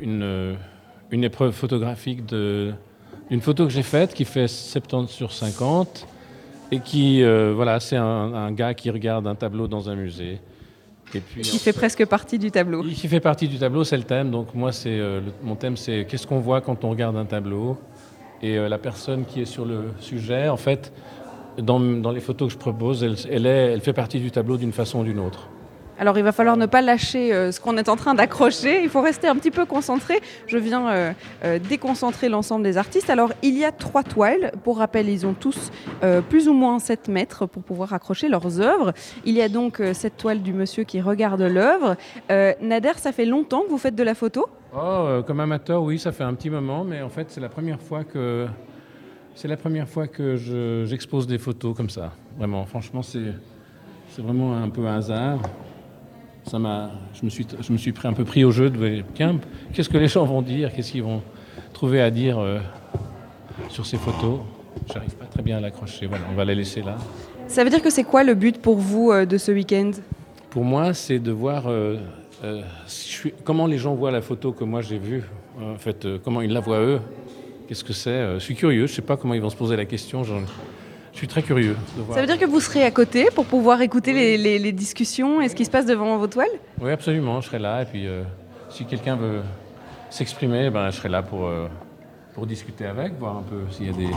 [0.00, 0.56] une,
[1.10, 6.06] une épreuve photographique d'une photo que j'ai faite qui fait 70 sur 50
[6.72, 10.40] et qui, euh, voilà, c'est un, gars qui regarde un tableau dans un musée.
[11.14, 12.82] Et puis, qui fait presque partie du tableau.
[12.82, 14.30] Qui fait partie du tableau, c'est le thème.
[14.30, 17.78] Donc moi, c'est euh, mon thème, c'est qu'est-ce qu'on voit quand on regarde un tableau.
[18.42, 20.92] Et euh, la personne qui est sur le sujet, en fait,
[21.58, 24.56] dans, dans les photos que je propose, elle, elle, est, elle fait partie du tableau
[24.56, 25.48] d'une façon ou d'une autre.
[25.98, 28.90] Alors il va falloir ne pas lâcher euh, ce qu'on est en train d'accrocher, il
[28.90, 30.20] faut rester un petit peu concentré.
[30.46, 31.12] Je viens euh,
[31.44, 33.08] euh, déconcentrer l'ensemble des artistes.
[33.08, 35.70] Alors il y a trois toiles, pour rappel ils ont tous
[36.28, 38.92] plus ou moins 7 mètres pour pouvoir accrocher leurs œuvres.
[39.24, 41.96] Il y a donc cette toile du monsieur qui regarde l'œuvre.
[42.28, 44.46] Nader, ça fait longtemps que vous faites de la photo?
[44.76, 47.80] Oh, comme amateur, oui, ça fait un petit moment, mais en fait c'est la première
[47.80, 48.46] fois que...
[49.34, 50.36] C'est la première fois que
[50.86, 52.12] j'expose des photos comme ça.
[52.38, 53.32] Vraiment, franchement, c'est
[54.18, 55.40] vraiment un peu un hasard
[56.48, 59.02] ça m'a, je, me suis, je me suis pris un peu pris au jeu de
[59.72, 61.22] qu'est-ce que les gens vont dire, qu'est-ce qu'ils vont
[61.72, 62.58] trouver à dire euh,
[63.68, 64.40] sur ces photos?
[64.92, 66.06] J'arrive pas très bien à l'accrocher.
[66.06, 66.96] Voilà, on va la laisser là.
[67.48, 69.90] Ça veut dire que c'est quoi le but pour vous euh, de ce week-end?
[70.50, 71.98] Pour moi, c'est de voir euh,
[72.86, 75.24] si je suis- comment les gens voient la photo que moi j'ai vue,
[75.60, 77.00] en fait, comment ils la voient eux,
[77.66, 79.84] qu'est-ce que c'est Je suis curieux, je sais pas comment ils vont se poser la
[79.84, 80.22] question.
[81.16, 82.14] Je suis très curieux de voir.
[82.14, 85.40] Ça veut dire que vous serez à côté pour pouvoir écouter les, les- les discussions
[85.40, 86.46] et ce qui se passe devant vos toiles?
[86.80, 87.80] Oui, absolument, je serai là.
[87.82, 88.22] Et puis, euh,
[88.68, 89.40] si quelqu'un veut
[90.10, 91.68] s'exprimer, ben, je serai là pour, euh,
[92.34, 94.10] pour discuter avec, voir un peu s'il y a des,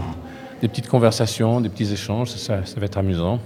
[0.62, 2.32] des petites conversations, des petits échanges.
[2.32, 3.40] Ça, ça va être amusant.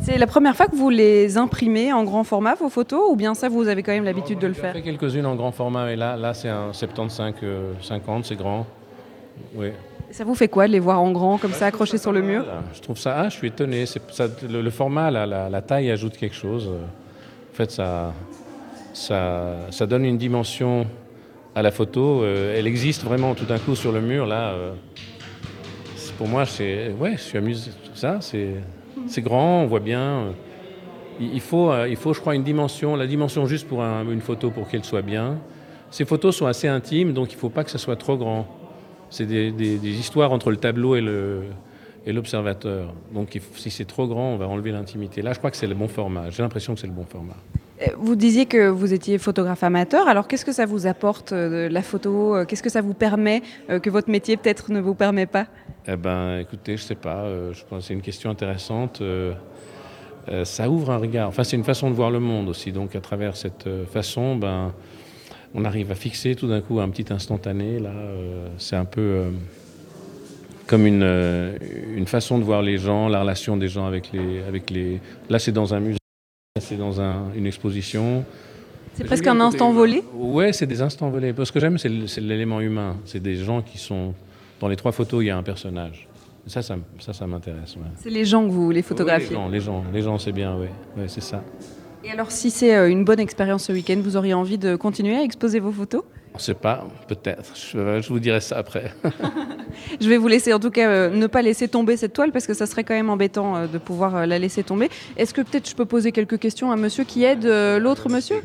[0.00, 3.34] C'est la première fois que vous les imprimez en grand format, vos photos, ou bien
[3.34, 4.72] ça, vous avez quand même l'habitude de le J'ai faire?
[4.72, 8.66] fait quelques-unes en grand format, mais là, là c'est un 75-50, c'est grand.
[9.54, 9.68] Oui.
[10.14, 12.44] Ça vous fait quoi de les voir en grand, comme ça, accrochés sur le mur
[12.72, 13.84] Je trouve ça, ah, je suis étonné.
[13.84, 16.68] Ça- le, le format, la, la- la taille ajoute quelque chose.
[16.68, 18.12] En fait, ça,
[18.92, 20.86] ça, ça donne une dimension
[21.56, 22.22] à la photo.
[22.22, 24.24] Euh, elle existe vraiment tout d'un coup sur le mur.
[24.26, 24.72] Là, euh,
[26.16, 27.72] pour moi, c'est, ouais, je suis amusé.
[27.84, 28.54] Tout ça, c'est,
[29.20, 30.26] grand, on voit bien.
[31.18, 34.08] Il il faut, euh, il faut, je crois, une dimension, la dimension juste pour un-
[34.08, 35.38] une photo pour qu'elle soit bien.
[35.90, 38.46] Ces photos sont assez intimes, donc il ne faut pas que ça soit trop grand.
[39.14, 41.42] C'est des, des- des histoires entre le tableau et le
[42.06, 42.92] et l'observateur.
[43.14, 45.22] Donc si c'est trop grand, on va enlever l'intimité.
[45.22, 46.28] Là, je crois que c'est le bon format.
[46.30, 47.36] J'ai l'impression que c'est le bon format.
[47.80, 51.68] Euh, Vous disiez que vous étiez photographe amateur, alors qu'est-ce que ça vous apporte euh,
[51.68, 54.80] de la photo euh, Qu'est-ce que ça vous permet euh, que votre métier peut-être ne
[54.80, 55.46] vous permet pas?
[55.88, 57.22] Eh ben, écoutez, je sais pas.
[57.22, 59.00] euh, je pense que c'est une question intéressante.
[60.44, 61.28] ça ouvre un regard.
[61.28, 62.70] Enfin, c'est une façon de voir le monde aussi.
[62.72, 64.72] Donc, à travers cette façon, ben,
[65.54, 67.78] on arrive à fixer tout d'un coup un petit instantané.
[67.78, 69.30] Là, euh, c'est un peu euh,
[70.66, 71.56] comme une, euh,
[71.94, 75.00] une façon de voir les gens, la relation des gens avec les, avec les.
[75.30, 75.98] Là, c'est dans un musée.
[76.56, 78.24] là, C'est dans un- une exposition.
[78.94, 79.78] C'est presque un instant humain.
[79.78, 80.04] volé?
[80.14, 81.32] Ouais, c'est des instants volés.
[81.32, 81.88] Parce que j'aime, c'est
[82.20, 82.96] l'élément humain.
[83.04, 84.14] C'est des gens qui sont.
[84.60, 86.06] Dans les trois photos, il y a un personnage.
[86.46, 87.74] Ça, ça, ça, ça m'intéresse.
[87.76, 87.82] ouais.
[87.96, 89.30] C'est les gens que vous les Oui, photographiez.
[89.30, 90.66] les gens, les gens, les gens, c'est bien, oui.
[90.96, 91.42] Ouais, c'est ça.
[92.06, 95.16] Et alors si c'est euh, une bonne expérience ce week-end, vous auriez envie de continuer
[95.16, 96.02] à exposer vos photos?
[96.34, 97.52] On ne sait pas, peut-être.
[97.54, 98.92] Je, je vous dirai ça après.
[100.00, 102.46] Je vais vous laisser en tout cas euh, ne pas laisser tomber cette toile parce
[102.46, 104.88] que ça serait quand même embêtant euh, de pouvoir euh, la laisser tomber.
[105.16, 108.36] Est-ce que peut-être je peux poser quelques questions à monsieur qui aide euh, l'autre monsieur?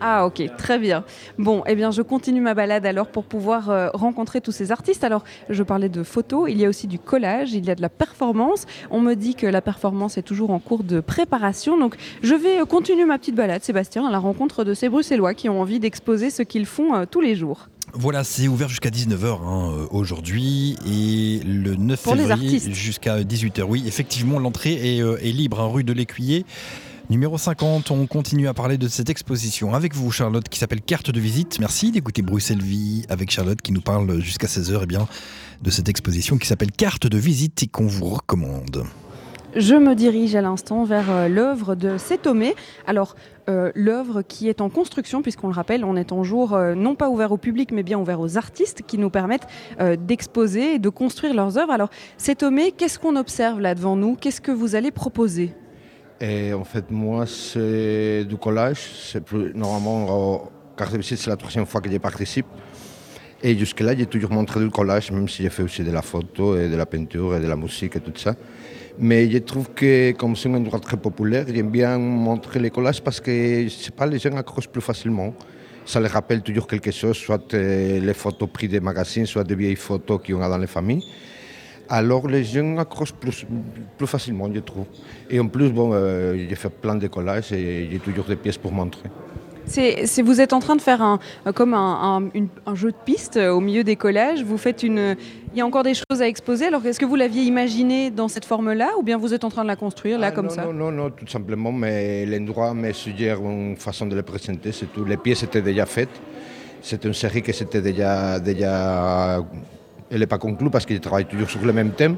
[0.00, 1.04] Ah ok, très bien.
[1.38, 5.04] Bon, eh bien je continue ma balade alors pour pouvoir euh, rencontrer tous ces artistes.
[5.04, 7.82] Alors je parlais de photos, il y a aussi du collage, il y a de
[7.82, 8.66] la performance.
[8.90, 11.78] On me dit que la performance est toujours en cours de préparation.
[11.78, 15.34] Donc je vais euh, continuer ma petite balade, Sébastien, à la rencontre de ces Bruxellois
[15.34, 17.68] qui ont envie d'exposer ce qu'ils font euh, tous les jours.
[17.92, 23.62] Voilà, c'est ouvert jusqu'à 19h aujourd'hui et le 9 Pour février jusqu'à 18h.
[23.62, 26.44] Oui, effectivement, l'entrée est, euh, est libre, hein, rue de l'Écuyer.
[27.10, 31.10] Numéro 50, on continue à parler de cette exposition avec vous, Charlotte, qui s'appelle Carte
[31.10, 31.58] de visite.
[31.58, 35.08] Merci d'écouter Bruxelles Vie avec Charlotte qui nous parle jusqu'à 16h eh bien,
[35.60, 38.84] de cette exposition qui s'appelle Carte de visite et qu'on vous recommande.
[39.56, 42.54] Je me dirige à l'instant vers euh, l'œuvre de Sétomé.
[42.86, 43.16] Alors,
[43.50, 46.94] euh, l'œuvre qui est en construction, puisqu'on le rappelle, on est en jour euh, non
[46.94, 49.46] pas ouvert au public, mais bien ouvert aux artistes qui nous permettent
[49.80, 51.72] euh, d'exposer et de construire leurs œuvres.
[51.72, 54.14] Alors, Sétomé, qu'est-ce qu'on observe là devant nous?
[54.14, 55.52] Qu'est-ce que vous allez proposer?
[56.22, 58.90] En fait, moi, c'est du collage.
[59.10, 62.46] C'est plus, normalement, carte c'est la troisième fois que j'y participe.
[63.42, 66.58] Et jusque-là, j'ai toujours montré du collage, même si j'ai fait aussi de la photo
[66.58, 68.34] et de la peinture et de la musique et tout ça.
[68.98, 73.00] Mais je trouve que comme c'est un endroit très populaire, j'aime bien montrer les collages
[73.02, 75.34] parce que, je sais pas, les gens accrochent plus facilement.
[75.86, 79.54] Ça les rappelle toujours quelque chose, soit euh, les photos prises des magazines, soit des
[79.54, 81.02] vieilles photos qu'on a dans les familles.
[81.88, 83.46] Alors les gens accrochent plus,
[83.96, 84.84] plus facilement, je trouve.
[85.30, 88.58] Et en plus, bon, euh, j'ai fait plein de collages et j'ai toujours des pièces
[88.58, 89.08] pour montrer.
[89.66, 92.74] C'est, c'est- Vous êtes en train de faire un, euh, comme un, un- une- un
[92.74, 94.42] jeu de piste euh, au milieu des collages.
[94.44, 95.16] Vous faites une.
[95.52, 96.66] Il y a encore des choses à exposer.
[96.66, 99.62] Alors, est-ce que vous l'aviez imaginé dans cette forme-là, ou bien vous êtes en train
[99.62, 102.72] de la construire là Ah, comme non, ça Non, non, non, tout simplement, mais l'endroit
[102.74, 105.04] me suggère une façon de les présenter, c'est tout.
[105.04, 106.20] Les pièces étaient déjà faites.
[106.82, 109.44] C'était une série qui s'était déjà, déjà...
[110.10, 112.16] Elle n'est pas conclue parce je travaille toujours sur le même thème.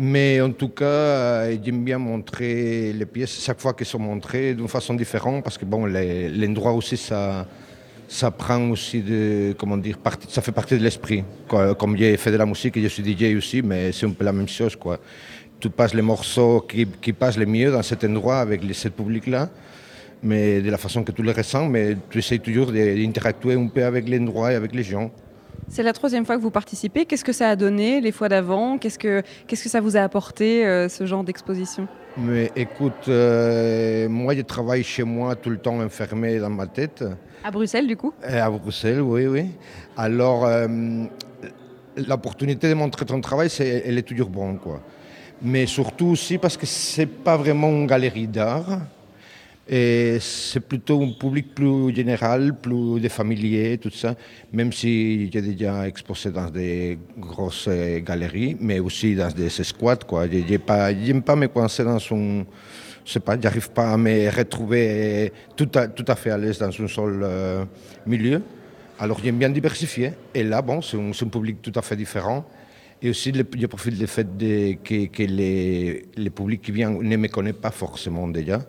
[0.00, 4.54] Mais en tout cas, euh, j'aime bien montrer les pièces chaque fois qu'elles sont montrées
[4.54, 7.44] d'une façon différente parce que bon, l'endroit aussi, ça,
[8.06, 11.24] ça prend aussi de, comment dire, ça fait partie de l'esprit.
[11.48, 14.32] Comme j'ai fait de la musique je suis DJ aussi, mais c'est un peu la
[14.32, 14.76] même chose.
[14.76, 15.00] Quoi.
[15.58, 19.50] Tu passes les morceaux qui, passent le mieux dans cet endroit avec ce public-là,
[20.22, 23.84] mais de la façon que tu les ressens, mais tu essayes toujours d'interactuer un peu
[23.84, 25.10] avec l'endroit et avec les gens.
[25.66, 27.04] C'est la troisième fois que vous participez.
[27.04, 28.78] Qu'est-ce que ça a donné les fois d'avant?
[28.78, 31.88] Qu'est-ce que qu'est-ce que ça vous a apporté euh, ce genre d'exposition?
[32.16, 37.04] Mais écoute, euh, moi je travaille chez moi tout le temps enfermé dans ma tête.
[37.44, 38.12] À Bruxelles, du coup?
[38.28, 39.46] Et à Bruxelles, oui, oui.
[39.96, 40.66] Alors, euh,
[41.96, 44.80] l'opportunité de montrer ton travail, c'est, elle est toujours bonne, quoi.
[45.40, 48.80] Mais surtout aussi parce que c'est pas vraiment une galerie d'art.
[49.70, 54.14] Et c'est plutôt un public plus général, plus de familiers, tout ça,
[54.50, 57.68] même si j'ai déjà exposé dans des grosses
[58.02, 59.96] galeries, mais aussi dans des squats.
[59.96, 60.26] Quoi.
[60.26, 60.92] N'aime pas,
[61.24, 62.46] pas me coincer dans un...
[63.04, 66.88] Je sais pas, j'arrive pas à me retrouver tout à, fait à l'aise dans un
[66.88, 67.64] seul euh,
[68.06, 68.42] milieu.
[68.98, 70.12] Alors j'aime bien diversifier.
[70.34, 72.44] Et là, bon, c'est un, un, public tout à fait différent.
[73.00, 77.16] Et aussi, je profite du fait de, que, que les, les publics qui viennent ne
[77.16, 78.60] me connaissent pas forcément déjà.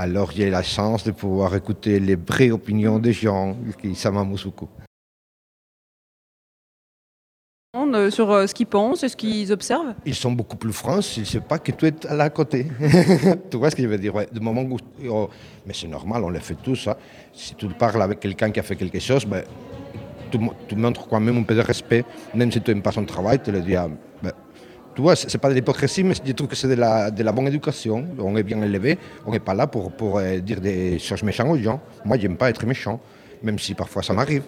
[0.00, 4.68] Alors j'ai la chance de pouvoir écouter les vraies opinions des gens, qui m'amuse beaucoup.
[8.10, 11.20] Sur euh, ce qu'ils pensent et ce qu'ils observent Ils sont beaucoup plus francs, ils
[11.20, 12.66] ne savent pas que tu es là à côté.
[13.50, 14.76] tu vois ce que je veux dire ouais, Du moment où.
[15.08, 15.30] Oh,
[15.66, 16.76] mais c'est normal, on le fait tous.
[16.76, 16.96] Ça.
[17.32, 19.42] Si tu parles avec quelqu'un qui a fait quelque chose, ben,
[20.30, 23.04] tu, tu, montres quand même un peu de respect, même si tu n'aimes pas son
[23.04, 23.74] travail, tu le dis.
[23.74, 23.88] Ah,
[24.22, 24.32] ben,
[24.98, 27.22] tu vois, ce n'est pas de l'hypocrisie, mais je trouve que c'est de la, de
[27.22, 28.04] la bonne éducation.
[28.18, 31.46] On est bien élevé, on n'est pas là pour, pour euh, dire des choses méchantes
[31.50, 31.80] aux gens.
[32.04, 32.98] Moi, j'aime pas être méchant,
[33.40, 34.42] même si parfois ça m'arrive.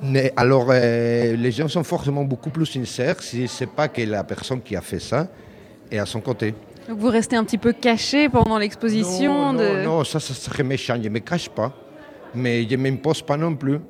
[0.00, 4.00] Mais alors, euh, les gens sont forcément beaucoup plus sincères si ce n'est pas que
[4.00, 5.28] la personne qui a fait ça
[5.92, 6.54] est à son côté.
[6.88, 9.82] Donc vous restez un petit peu caché pendant l'exposition Non, de...
[9.84, 10.94] non, non, ça, ça serait méchant.
[10.96, 11.74] Je ne me cache pas,
[12.34, 13.80] mais je ne m'impose pas non plus.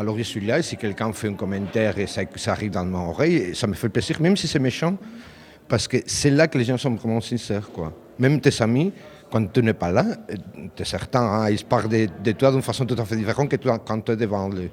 [0.00, 2.86] Alors je suis là et si quelqu'un fait un commentaire et ça, ça, arrive dans
[2.86, 4.96] mon oreille, ça me fait plaisir, même si c'est méchant,
[5.68, 7.70] parce que c'est là que les gens sont vraiment sincères.
[7.70, 7.92] Quoi.
[8.18, 8.94] Même tes amis,
[9.30, 10.06] quand tu n'es pas là,
[10.74, 13.56] tu es certain, hein, ils parlent de, toi d'une façon tout à fait différente que
[13.56, 14.70] toi, quand tu es devant eux.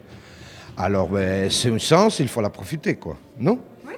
[0.78, 3.18] Alors ben, c'est une chance, il faut la profiter, quoi.
[3.38, 3.60] Non?
[3.86, 3.96] Oui.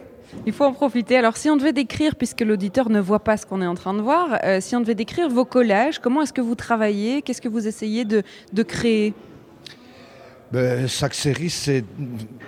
[0.48, 1.16] Il faut en profiter.
[1.16, 3.94] Alors, si on devait décrire, puisque l'auditeur ne voit pas ce qu'on est en train
[3.94, 7.22] de voir, euh, si on devait décrire vos collages, comment est-ce que vous travaillez?
[7.22, 8.24] Qu'est-ce que vous essayez de
[8.64, 9.14] créer?
[10.52, 11.84] Ben, chaque série, c'est,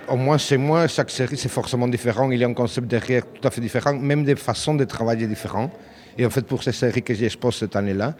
[0.08, 2.30] au moins chez moi, chaque série, c'est forcément différent.
[2.32, 5.28] Il y a un concept derrière tout à fait différent, même des façons de travailler
[5.28, 5.70] différentes.
[6.18, 8.14] Et en fait, pour ces séries que j'expose cette année-là,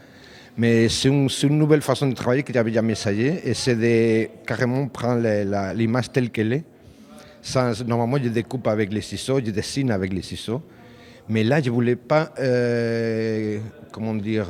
[0.57, 4.87] mais c'est une, nouvelle façon de travailler que j'avais jamais essayé, et c'est de carrément
[4.87, 5.27] prendre
[5.75, 6.65] l'image telle qu'elle est.
[7.41, 10.63] Sans, normalement, je découpe avec les ciseaux, je dessine avec les ciseaux.
[11.29, 13.59] Mais là, je ne voulais pas, euh,
[13.91, 14.47] comment dire,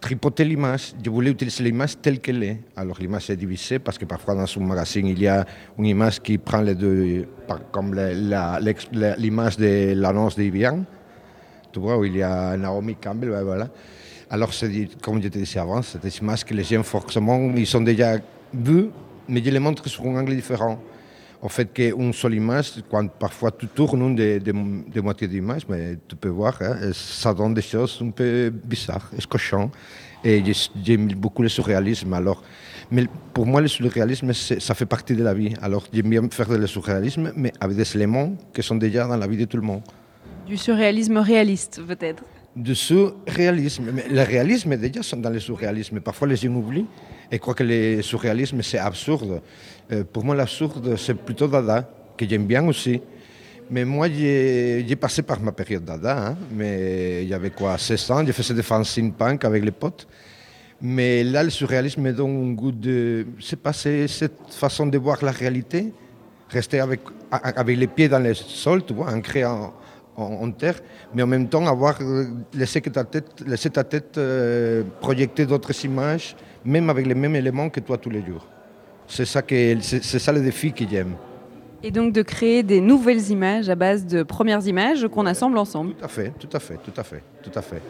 [0.00, 0.94] tripoter l'image.
[1.04, 2.60] Je voulais utiliser l'image telle qu'elle est.
[2.76, 5.44] Alors l'image est divisée parce que parfois dans un magazine, il y a
[5.78, 7.26] une image qui prend les deux,
[7.72, 10.84] comme l'image de l'annonce d'Ivian.
[11.72, 13.68] Tu vois, où il y a Naomi Campbell, voilà.
[14.30, 14.50] Alors,
[15.02, 18.16] comme je te disais avant, c'est des images que les gens, forcément, ils sont déjà
[18.52, 18.88] vus,
[19.28, 20.78] mais je les montre sur un angle différent.
[21.40, 25.96] En fait, qu'une seule image, quand parfois tu tournes des, des, des moitiés d'image, mais
[26.08, 29.70] tu peux voir, hein, ça donne des choses un peu bizarres, escochants.
[30.24, 30.42] Et
[30.84, 32.12] j'aime beaucoup le surréalisme.
[32.12, 32.42] Alors,
[32.90, 35.54] mais pour moi, le surréalisme, ça fait partie de la vie.
[35.62, 39.26] Alors, j'aime bien faire du surréalisme, mais avec des éléments qui sont déjà dans la
[39.28, 39.82] vie de tout le monde.
[40.44, 42.24] Du surréalisme réaliste, peut-être
[42.56, 43.84] du surréalisme.
[43.92, 46.00] Mais le réalisme, déjà, sont dans le surréalisme.
[46.00, 46.86] Parfois, les gens oublient
[47.30, 49.40] et croient que le surréalisme, c'est absurde.
[49.92, 53.00] Euh, pour moi, l'absurde, c'est plutôt Dada, que j'aime bien aussi.
[53.70, 56.28] Mais moi, j'ai passé par ma période Dada.
[56.28, 59.70] Hein, mais il y avait quoi, 16 ans, j'ai fait des fanzines punk avec les
[59.70, 60.06] potes.
[60.80, 63.26] Mais là, le surréalisme me donne un goût de.
[63.40, 65.92] C'est pas cette façon de voir la réalité,
[66.48, 69.72] rester avec, avec les pieds dans le sol, tu vois, ancré en,
[70.52, 70.80] terre,
[71.14, 71.98] mais en même temps avoir
[72.52, 76.34] laissé, que ta tête, laisser ta tête euh, projeter d'autres images,
[76.68, 78.46] même avec les mêmes éléments que toi tous les jours.
[79.06, 81.14] C'est ça, que, c'est, ça le défi que j'aime.
[81.82, 85.94] Et donc de créer des nouvelles images à base de premières images qu'on assemble ensemble.
[85.94, 87.80] Tout à fait, tout à fait, tout à fait, tout à fait.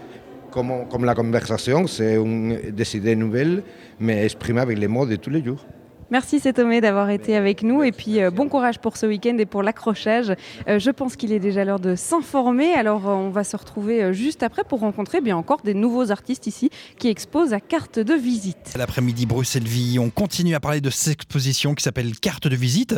[0.50, 3.62] Comme, comme la conversation, c'est une, des idées nouvelles,
[3.98, 5.64] mais exprimées avec les mots de tous les jours.
[6.10, 9.44] Merci Tomé d'avoir été avec nous et puis euh, bon courage pour ce week-end et
[9.44, 10.32] pour l'accrochage.
[10.66, 14.14] Euh, je pense qu'il est déjà l'heure de s'informer, alors euh, on va se retrouver
[14.14, 18.14] juste après pour rencontrer bien encore des nouveaux artistes ici qui exposent à carte de
[18.14, 18.74] visite.
[18.78, 22.96] L'après-midi Bruxelles-Vie, on continue à parler de cette exposition qui s'appelle carte de visite.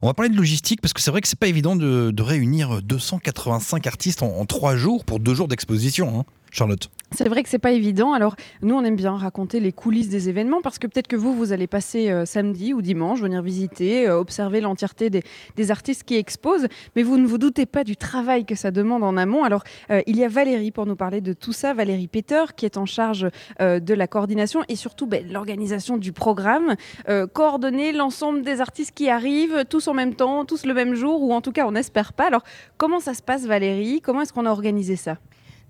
[0.00, 2.22] On va parler de logistique parce que c'est vrai que c'est pas évident de, de,
[2.22, 6.20] réunir 285 artistes en, en, trois jours pour deux jours d'exposition.
[6.20, 6.24] Hein.
[6.52, 8.14] Charlotte C'est vrai que c'est pas évident.
[8.14, 11.34] Alors, nous, on aime bien raconter les coulisses des événements parce que peut-être que vous,
[11.34, 16.16] vous allez passer euh, samedi ou dimanche, venir visiter, euh, observer l'entièreté des, artistes qui
[16.16, 19.44] exposent, mais vous ne vous doutez pas du travail que ça demande en amont.
[19.44, 22.64] Alors, euh, il y a Valérie pour nous parler de tout ça, Valérie Peter, qui
[22.64, 23.28] est en charge
[23.60, 26.74] de la coordination et surtout ben, l'organisation du programme,
[27.32, 31.32] coordonner l'ensemble des artistes qui arrivent tous en même temps, tous le même jour, ou
[31.32, 32.26] en tout cas, on n'espère pas.
[32.26, 32.42] Alors,
[32.76, 34.00] comment ça se passe, Valérie?
[34.00, 35.18] Comment est-ce qu'on a organisé ça?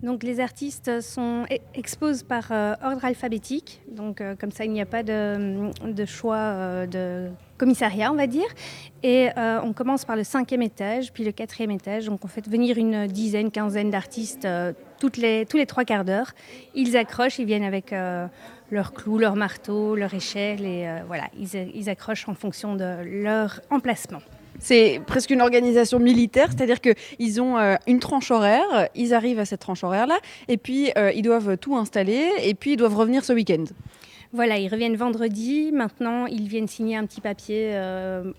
[0.02, 4.80] Donc les artistes sont exposent par euh, ordre alphabétique, donc euh, comme ça il n'y
[4.80, 8.48] a pas de, de choix euh, de commissariat on va dire.
[9.04, 12.06] Et on commence par le cinquième étage, puis le quatrième étage.
[12.06, 14.48] Donc on fait venir une dizaine, quinzaine d'artistes
[14.98, 16.32] tous les trois quarts d'heure.
[16.74, 17.92] Ils accrochent, ils viennent avec
[18.70, 24.22] leur clou, leur marteau, leur échelle et voilà, ils accrochent en fonction de leur emplacement.
[24.62, 29.44] C'est presque une organisation militaire, c'est-à-dire qu'ils ont euh, une tranche horaire, ils arrivent à
[29.44, 33.24] cette tranche horaire-là, et puis euh, ils doivent tout installer, et puis ils doivent revenir
[33.24, 33.64] ce week-end.
[34.32, 35.72] Voilà, ils reviennent vendredi.
[35.72, 38.32] Maintenant, ils viennent signer un petit papier euh,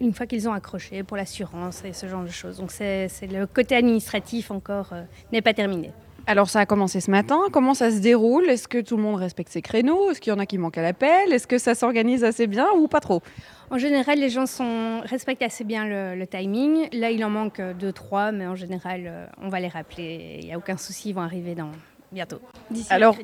[0.00, 2.58] une fois qu'ils ont accroché pour l'assurance et ce genre de choses.
[2.58, 4.94] Donc, c'est le côté administratif encore
[5.32, 5.90] n'est pas terminé.
[6.28, 8.50] Alors ça a commencé ce matin, comment ça se déroule?
[8.50, 10.10] Est-ce que tout le monde respecte ses créneaux?
[10.10, 11.32] Est-ce qu'il y en a qui manquent à l'appel?
[11.32, 13.22] Est-ce que ça s'organise assez bien ou pas trop?
[13.70, 16.88] En général, les gens sont, respectent assez bien le, timing.
[16.92, 20.38] Là, il en manque deux, trois, mais en général, euh, on va les rappeler.
[20.40, 21.70] Il n'y a aucun souci, ils vont arriver dans
[22.10, 22.40] bientôt.
[22.88, 23.16] Alors,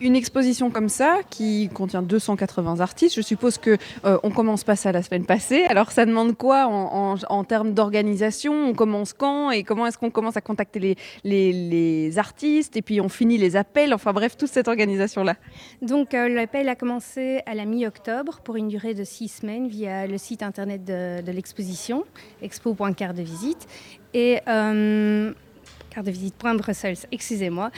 [0.00, 4.76] une exposition comme ça, qui contient 280 artistes, je suppose que euh, on commence pas
[4.76, 5.64] ça la semaine passée.
[5.64, 8.52] Alors ça demande quoi en, termes d'organisation?
[8.52, 12.76] On commence quand et comment est-ce qu'on commence à contacter les, artistes?
[12.76, 13.92] Et puis on finit les appels.
[13.92, 15.36] Enfin bref, toute cette organisation-là.
[15.82, 20.06] Donc euh, l'appel a commencé à la mi-octobre pour une durée de six semaines via
[20.06, 22.04] le site internet de, l'exposition,
[22.42, 23.66] expo.carte de visite.
[24.14, 25.32] Et euh,
[26.02, 27.70] de visite Brussels, excusez-moi.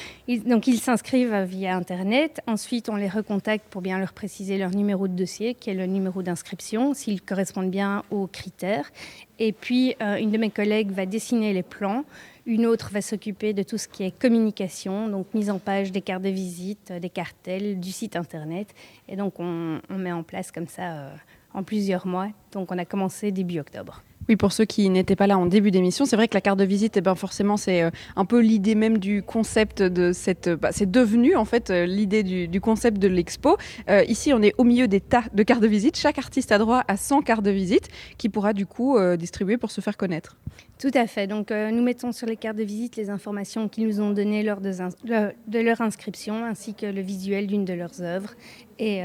[0.47, 2.41] Donc ils s'inscrivent via Internet.
[2.47, 5.87] Ensuite, on les recontacte pour bien leur préciser leur numéro de dossier, qui est le
[5.87, 8.91] numéro d'inscription, s'ils correspondent bien aux critères.
[9.39, 12.05] Et puis, euh, une de mes collègues va dessiner les plans.
[12.47, 16.01] Une autre va s'occuper de tout ce qui est communication, donc mise en page des
[16.01, 18.75] cartes de visite, des cartels, du site Internet.
[19.09, 21.15] Et donc, on, met en place comme ça euh,
[21.55, 22.29] en plusieurs mois.
[22.53, 24.03] Donc, on a commencé début octobre.
[24.31, 26.61] Oui, pour ceux qui n'étaient pas là en début d'émission, c'est vrai que la carte
[26.61, 30.49] de visite, eh ben forcément, c'est euh, un peu l'idée même du concept de cette.
[30.49, 33.57] Bah, c'est devenu en fait euh, l'idée du, concept de l'expo.
[33.89, 35.97] Euh, ici, on est au milieu des tas de cartes de visite.
[35.97, 39.73] Chaque artiste a droit à 100 cartes de visite qui pourra du coup distribuer pour
[39.73, 40.37] se faire connaître.
[40.79, 41.27] Tout à fait.
[41.27, 44.61] Donc, nous mettons sur les cartes de visite les informations qu'ils nous ont données lors
[44.61, 48.35] de, leur inscription, ainsi que le visuel d'une de leurs œuvres.
[48.79, 49.03] Et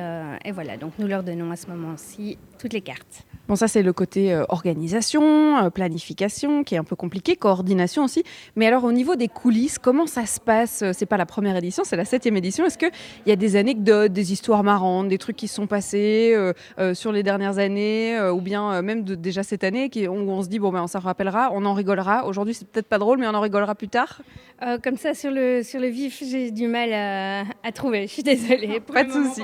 [0.53, 3.26] voilà, donc nous leur donnons à ce moment-ci toutes les cartes.
[3.48, 8.04] Bon, ça, c'est le côté euh, organisation, euh, planification, qui est un peu compliqué, coordination
[8.04, 8.24] aussi.
[8.56, 11.56] Mais alors, au niveau des coulisses, comment ça se passe euh, C'est pas la première
[11.56, 12.66] édition, c'est la septième édition.
[12.66, 12.89] Est-ce qu'il
[13.28, 16.36] y a des anecdotes, des histoires marrantes, des trucs qui se sont passés
[16.93, 20.50] sur les dernières années, ou bien même de, déjà cette année, qui, où on se
[20.50, 22.26] dit, bon, ben, on s'en rappellera, on en rigolera.
[22.26, 24.22] Aujourd'hui, c'est peut-être pas drôle, mais on en rigolera plus tard
[24.84, 28.08] Comme ça, sur le, sur le vif, j'ai du mal à, trouver.
[28.08, 28.80] Je suis désolée.
[28.80, 29.43] pas de souci.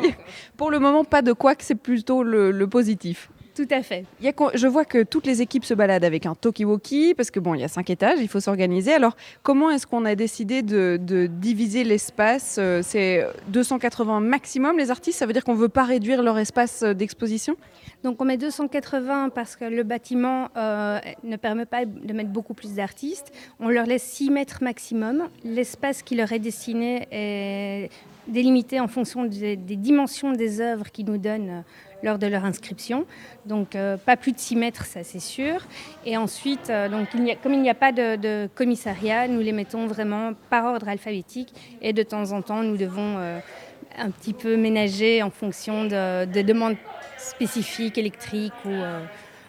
[0.58, 3.30] Pour le moment, pas de quoi que c'est plutôt le positif.
[3.62, 4.05] Tout à fait.
[4.20, 7.30] Il y a, je vois que toutes les équipes se baladent avec un talkie-walkie, parce
[7.30, 8.91] que bon, il y a cinq étages, il faut s'organiser.
[8.91, 10.97] Alors, comment est-ce qu'on a décidé de,
[11.28, 15.84] diviser l'espace euh, C'est 280 maximum les artistes, ça veut dire qu'on ne veut pas
[15.84, 17.55] réduire leur espace euh, d'exposition?
[18.03, 22.55] Donc on met 280 parce que le bâtiment euh, ne permet pas de mettre beaucoup
[22.55, 23.32] plus d'artistes.
[23.59, 25.28] On leur laisse 6 mètres maximum.
[25.43, 27.91] L'espace qui leur est destiné est
[28.28, 31.64] délimité en fonction des, des dimensions des œuvres qu'ils nous donnent
[32.04, 33.06] lors de leur inscription.
[33.45, 35.62] Donc euh, pas plus de 6 mètres, ça c'est sûr.
[36.06, 39.88] Et ensuite, euh, donc, il comme il n'y a pas de, commissariat, nous les mettons
[39.88, 43.39] vraiment par ordre alphabétique et de temps en temps, nous devons euh,
[43.97, 46.78] un petit peu ménager en fonction de, de demandes
[47.18, 48.72] spécifiques, électriques ou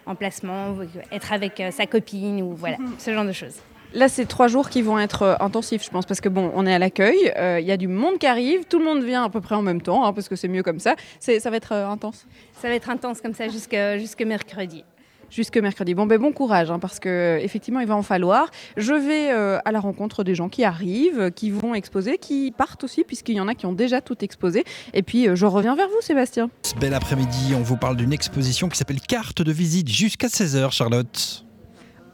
[0.05, 0.75] emplacement,
[1.11, 2.95] être avec sa copine ou voilà, mhm.
[2.99, 3.61] ce genre de choses.
[3.93, 6.65] Là, c'est trois jours qui vont être euh, intensifs, je pense, parce que bon, on
[6.65, 9.23] est à l'accueil, euh, il y a du monde qui arrive, tout le monde vient
[9.23, 10.95] à peu près en même temps, hein, parce que c'est mieux comme ça.
[11.19, 12.25] Ça va être euh, intense?
[12.59, 14.83] Ça va être intense comme ça jusque mercredi
[15.29, 15.95] jusque mercredi.
[15.95, 18.51] Bon, ben bon courage, hein, parce que effectivement, il va en falloir.
[18.77, 23.03] Je vais à la rencontre des gens qui arrivent, qui vont exposer, qui partent aussi,
[23.03, 24.63] puisqu'il y en a qui ont déjà tout exposé.
[24.93, 26.51] Et puis, je reviens vers vous, Sébastien.
[26.61, 30.71] Ce bel après-midi, on vous parle d'une exposition qui s'appelle Carte de visite jusqu'à 16h,
[30.71, 31.43] Charlotte.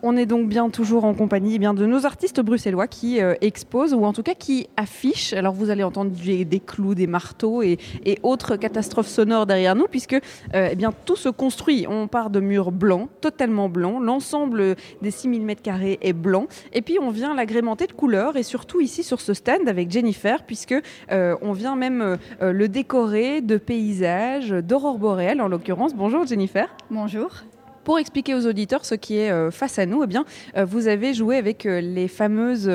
[0.01, 3.33] On est donc bien toujours en compagnie eh bien, de nos artistes bruxellois qui euh,
[3.41, 5.33] exposent ou en tout cas qui affichent.
[5.33, 7.77] Alors vous allez entendre des, clous, des marteaux et,
[8.23, 11.85] autres catastrophes sonores derrière nous puisque euh, eh bien, tout se construit.
[11.89, 14.01] On part de murs blancs, totalement blancs.
[14.01, 16.47] L'ensemble des 6000 m2 est blanc.
[16.71, 20.43] Et puis on vient l'agrémenter de couleurs et surtout ici sur ce stand avec Jennifer
[20.43, 20.75] puisque
[21.11, 25.93] euh, on vient même le décorer de paysages, d'aurore boréale en l'occurrence.
[25.93, 26.69] Bonjour Jennifer.
[26.89, 27.43] Bonjour.
[27.83, 30.25] Pour expliquer aux auditeurs ce qui est euh, face à nous, eh bien,
[30.57, 32.71] euh, vous avez joué avec euh, les fameuses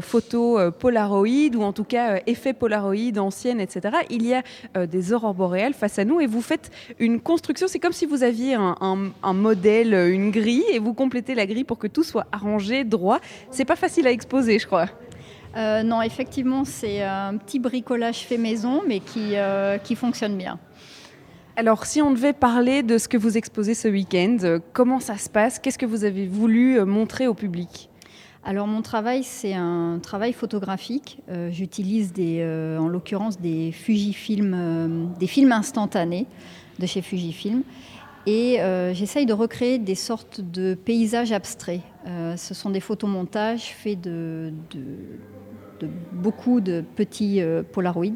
[0.00, 3.96] photos Polaroid ou en tout cas effets Polaroid anciennes, etc.
[4.10, 4.42] Il y a
[4.86, 7.66] des aurores boréales face à nous et vous faites une construction.
[7.68, 11.78] C'est comme si vous aviez un, modèle, une grille et vous complétez la grille pour
[11.78, 13.20] que tout soit arrangé, droit.
[13.50, 14.86] C'est pas facile à exposer, je crois.
[15.56, 19.34] non, effectivement, c'est un petit bricolage fait maison, mais qui,
[19.84, 20.58] qui fonctionne bien.
[21.58, 25.18] Alors, si on devait parler de ce que vous exposez ce week-end, euh, comment ça
[25.18, 25.58] se passe?
[25.58, 27.90] Qu'est-ce que vous avez voulu euh, montrer au public?
[28.44, 31.18] Alors mon travail, c'est un travail photographique.
[31.28, 32.12] Euh, j'utilise
[32.78, 36.28] en l'occurrence des Fujifilm, des films instantanés
[36.78, 37.64] de chez Fujifilm.
[38.24, 38.58] Et
[38.92, 41.80] j'essaye de recréer des sortes de paysages abstraits.
[42.04, 47.40] ce sont des photomontages faits de, de beaucoup de petits
[47.72, 48.14] polaroids.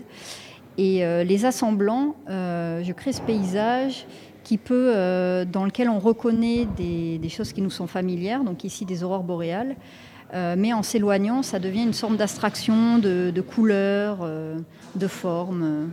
[0.84, 4.06] Et les assemblant, je crée ce paysage
[4.42, 4.92] qui peut,
[5.46, 9.22] dans lequel on reconnaît des, des, choses qui nous sont familières, donc ici des aurores
[9.22, 9.76] boréales,
[10.34, 14.58] euh, mais en s'éloignant, ça devient une sorte d'abstraction de, couleurs, euh,
[14.94, 15.90] de formes.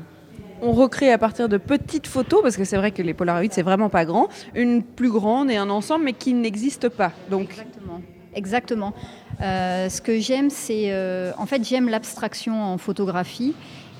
[0.61, 3.61] On recrée à partir de petites photos, parce que c'est vrai que les Polaroids, c'est
[3.61, 7.11] vraiment pas grand, une plus grande et un ensemble, mais qui n'existe pas.
[7.29, 7.49] Donc...
[7.49, 8.01] Exactement.
[8.35, 8.93] Exactement.
[9.41, 10.93] Euh, ce que j'aime, c'est.
[11.37, 13.55] en fait, j'aime l'abstraction en photographie.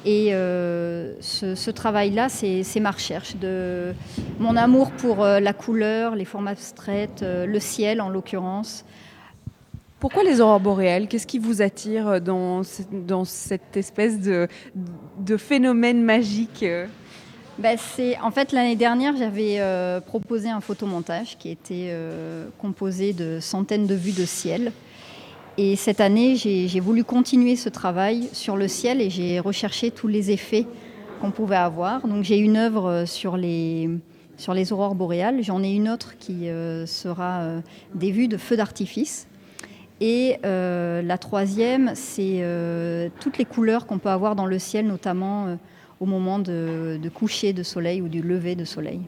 [0.06, 3.36] Et ce, ce travail-là, c'est ma recherche.
[3.36, 3.94] De,
[4.40, 8.86] mon amour pour la couleur, les formes abstraites, le ciel en l'occurrence.
[10.00, 11.10] Pourquoi les aurores boréales?
[11.10, 14.48] Qu'est-ce qui vous attire dans, dans cette espèce de,
[15.20, 16.64] de phénomène magique?
[17.60, 17.78] Ben
[18.24, 23.86] en fait, l'année dernière, j'avais euh, proposé un photomontage qui était euh, composé de centaines
[23.86, 24.72] de vues de ciel.
[25.62, 30.08] Et cette année, j'ai, voulu continuer ce travail sur le ciel et j'ai recherché tous
[30.08, 30.66] les effets
[31.20, 32.08] qu'on pouvait avoir.
[32.08, 33.90] Donc j'ai une œuvre sur les,
[34.38, 35.44] sur les aurores boréales.
[35.44, 37.62] J'en ai une autre qui euh, sera
[37.94, 39.28] des vues de feux d'artifice.
[40.02, 44.88] Et euh, la troisième, c'est euh, toutes les couleurs qu'on peut avoir dans le ciel,
[44.88, 45.56] notamment euh,
[46.00, 49.02] au moment de, coucher de soleil ou du lever de soleil.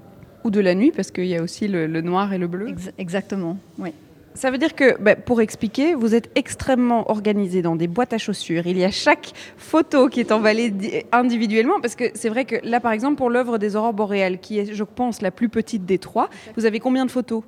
[0.43, 2.75] Ou de la nuit, parce qu'il y a aussi le, noir et le bleu.
[2.97, 3.91] exactement, oui.
[4.33, 8.17] Ça veut dire que, bah, pour expliquer, vous êtes extrêmement organisé dans des boîtes à
[8.17, 8.65] chaussures.
[8.65, 12.79] Il y a chaque photo qui est emballée individuellement, parce que c'est vrai que là,
[12.79, 15.97] par exemple, pour l'œuvre des aurores boréales, qui est, je pense, la plus petite des
[15.97, 17.43] trois, vous avez combien de photos?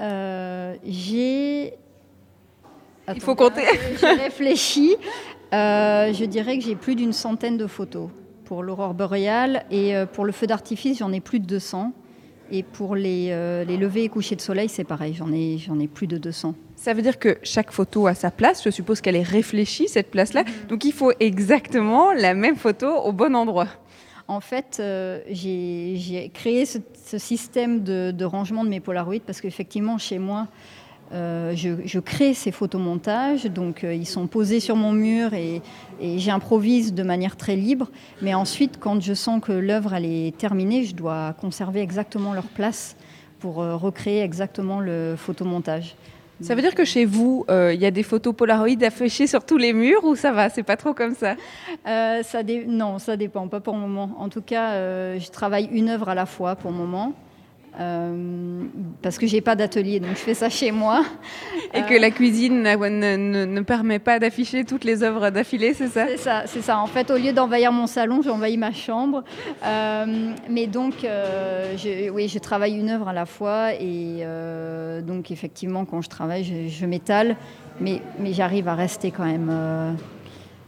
[0.00, 1.74] Euh, j'ai.
[3.14, 3.62] Il faut compter.
[4.00, 4.96] J'ai réfléchi.
[5.54, 8.10] Euh, je dirais que j'ai plus d'une centaine de photos
[8.44, 11.92] pour l'aurore boréale et euh, pour le feu d'artifice, j'en ai plus de 200.
[12.50, 13.28] Et pour les,
[13.66, 16.54] les levées et couchers de soleil, c'est pareil, j'en ai, j'en ai plus de 200.
[16.76, 18.62] Ça veut dire que chaque photo a sa place.
[18.64, 20.42] Je suppose qu'elle est réfléchie, cette place-là.
[20.42, 20.66] Mm-hmm.
[20.68, 23.68] Donc il faut exactement la même photo au bon endroit.
[24.28, 24.82] En fait,
[25.28, 30.48] j'ai créé ce, ce système de, rangement de mes Polaroids parce qu'effectivement, chez moi,
[31.12, 35.62] euh, je, crée ces photomontages, donc euh, ils sont posés sur mon mur et,
[36.00, 37.90] j'improvise de manière très libre.
[38.22, 42.96] Mais ensuite, quand je sens que l'œuvre est terminée, je dois conserver exactement leur place
[43.38, 45.94] pour euh, recréer exactement le photomontage.
[46.40, 49.56] Ça veut dire que chez vous, il y a des photos Polaroid affichées sur tous
[49.56, 50.50] les murs ou ça va?
[50.50, 51.34] C'est pas trop comme ça,
[51.86, 54.10] ça Non, ça dépend, pas pour le moment.
[54.18, 57.14] En tout cas, je travaille une œuvre à la fois pour le moment.
[57.78, 58.64] Euh,
[59.02, 61.04] parce que j'ai pas d'atelier, donc je fais ça chez moi.
[61.74, 66.06] Et que la cuisine ne, ne, permet pas d'afficher toutes les œuvres d'affilée, c'est ça?
[66.08, 66.78] C'est ça, c'est ça.
[66.78, 69.24] En fait, au lieu d'envahir mon salon, j'envahis ma chambre.
[69.64, 74.24] Euh, mais donc, euh, je, oui, je travaille une œuvre à la fois, et
[75.02, 77.36] donc effectivement, quand je travaille, je, je m'étale,
[77.80, 79.50] mais, mais j'arrive à rester quand même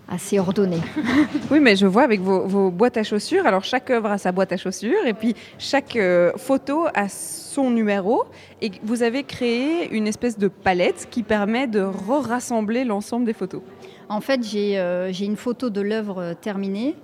[0.08, 0.78] assez ordonné.
[1.50, 3.46] oui, mais je vois avec vos, boîtes à chaussures.
[3.46, 7.70] Alors, chaque œuvre a sa boîte à chaussures et puis chaque euh, photo a son
[7.70, 8.24] numéro.
[8.62, 13.60] Et vous avez créé une espèce de palette qui permet de rassembler l'ensemble des photos.
[14.08, 16.94] En fait, j'ai euh, une photo de l'œuvre terminée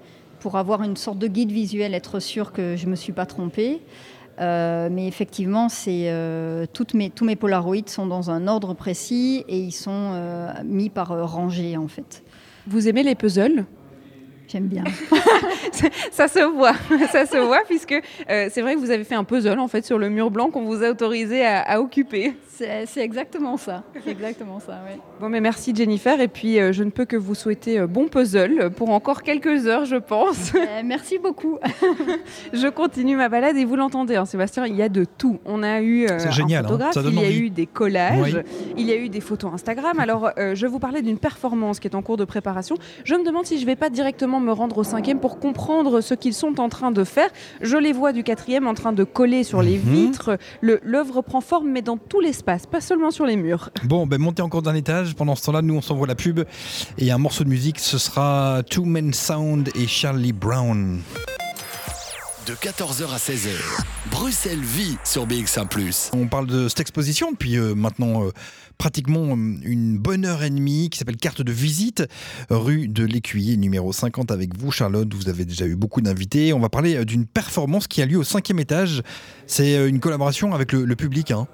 [0.40, 3.26] pour avoir une sorte de guide visuel, être sûr que je ne me suis pas
[3.26, 3.82] trompée.
[4.40, 6.10] Euh, mais effectivement, c'est
[6.72, 10.12] toutes mes, tous mes Polaroids sont dans un ordre précis et ils sont
[10.64, 12.23] mis par rangée en fait.
[12.66, 13.66] Vous aimez les puzzles?
[14.54, 14.84] J'aime bien.
[16.12, 16.74] ça se voit,
[17.10, 18.00] ça se voit puisque
[18.30, 20.50] euh, c'est vrai que vous avez fait un puzzle en fait sur le mur blanc
[20.50, 22.34] qu'on vous a autorisé à, occuper.
[22.46, 23.82] C'est exactement ça.
[24.06, 24.80] exactement ça,
[25.20, 28.06] Bon, mais merci Jennifer et puis euh, je ne peux que vous souhaiter euh, bon
[28.06, 30.52] puzzle pour encore quelques heures, je pense.
[30.84, 31.58] merci beaucoup.
[32.52, 35.40] je continue ma balade et vous l'entendez, hein, Sébastien, il y a de tout.
[35.44, 36.68] On a eu un génial, hein.
[36.68, 38.40] photographe, il y a eu des collages,
[38.76, 39.98] il y a eu des photos Instagram.
[39.98, 42.76] Alors, je vous parlais d'une performance qui est en cours de préparation.
[43.02, 46.00] Je me demande si je ne vais pas directement me rendre au cinquième pour comprendre
[46.00, 47.28] ce qu'ils sont en train de faire.
[47.60, 49.94] Je les vois du quatrième en train de coller sur les mhm.
[49.94, 50.38] vitres.
[50.60, 53.70] L'œuvre prend forme, mais dans tout l'espace, pas seulement sur les murs.
[53.84, 55.14] Bon, ben montez encore d'un étage.
[55.14, 56.40] Pendant ce temps-là, nous, on s'envoie la pub.
[56.98, 61.00] Et un morceau de musique, ce sera Two Men Sound et Charlie Brown.
[62.46, 63.52] De 14h à 16h,
[64.10, 65.66] Bruxelles vit sur BX1⁇
[66.12, 68.24] On parle de cette exposition depuis euh, maintenant...
[68.24, 68.30] Euh,
[68.76, 72.02] pratiquement euh, une bonne heure et demie qui s'appelle Carte de visite,
[72.50, 75.14] rue de l'Écuyer, numéro 50 avec vous, Charlotte.
[75.14, 76.52] Vous avez déjà eu beaucoup d'invités.
[76.52, 79.02] On va parler d'une performance qui a lieu au cinquième étage.
[79.46, 81.30] C'est une collaboration avec le, public.
[81.30, 81.46] Hein.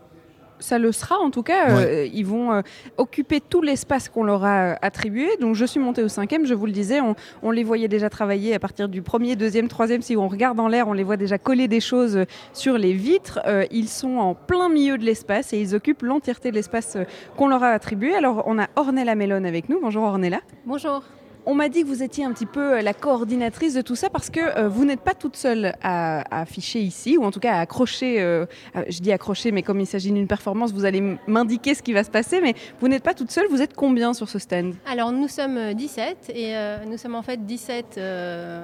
[0.61, 1.71] Ça le sera en tout cas.
[1.71, 2.63] Euh, ils vont euh,
[2.97, 5.29] occuper tout l'espace qu'on leur a euh, attribué.
[5.41, 7.01] Donc je suis montée au cinquième, je vous le disais,
[7.43, 10.03] on, les voyait déjà travailler à partir du premier, deuxième, troisième.
[10.03, 13.41] Si on regarde en l'air, on les voit déjà coller des choses sur les vitres.
[13.71, 16.97] ils sont en plein milieu de l'espace et ils occupent l'entièreté de l'espace
[17.37, 18.15] qu'on leur a attribué.
[18.15, 19.81] Alors on a Ornella Melone avec nous.
[19.81, 20.41] Bonjour Ornella.
[20.65, 21.03] Bonjour.
[21.47, 24.11] On m'a dit que vous étiez un petit peu euh, la coordinatrice de tout ça
[24.11, 27.55] parce que euh, vous n'êtes pas toute seule à, afficher ici, ou en tout cas
[27.55, 28.45] à accrocher, euh,
[28.89, 32.05] je dis accrocher, mais comme il s'agit d'une performance, vous allez m'indiquer ce qui va
[32.05, 34.75] se passer, mais vous n'êtes pas toute seule, vous êtes combien sur ce stand?
[34.87, 36.55] Alors nous sommes 17 et
[36.87, 37.99] nous sommes en fait 17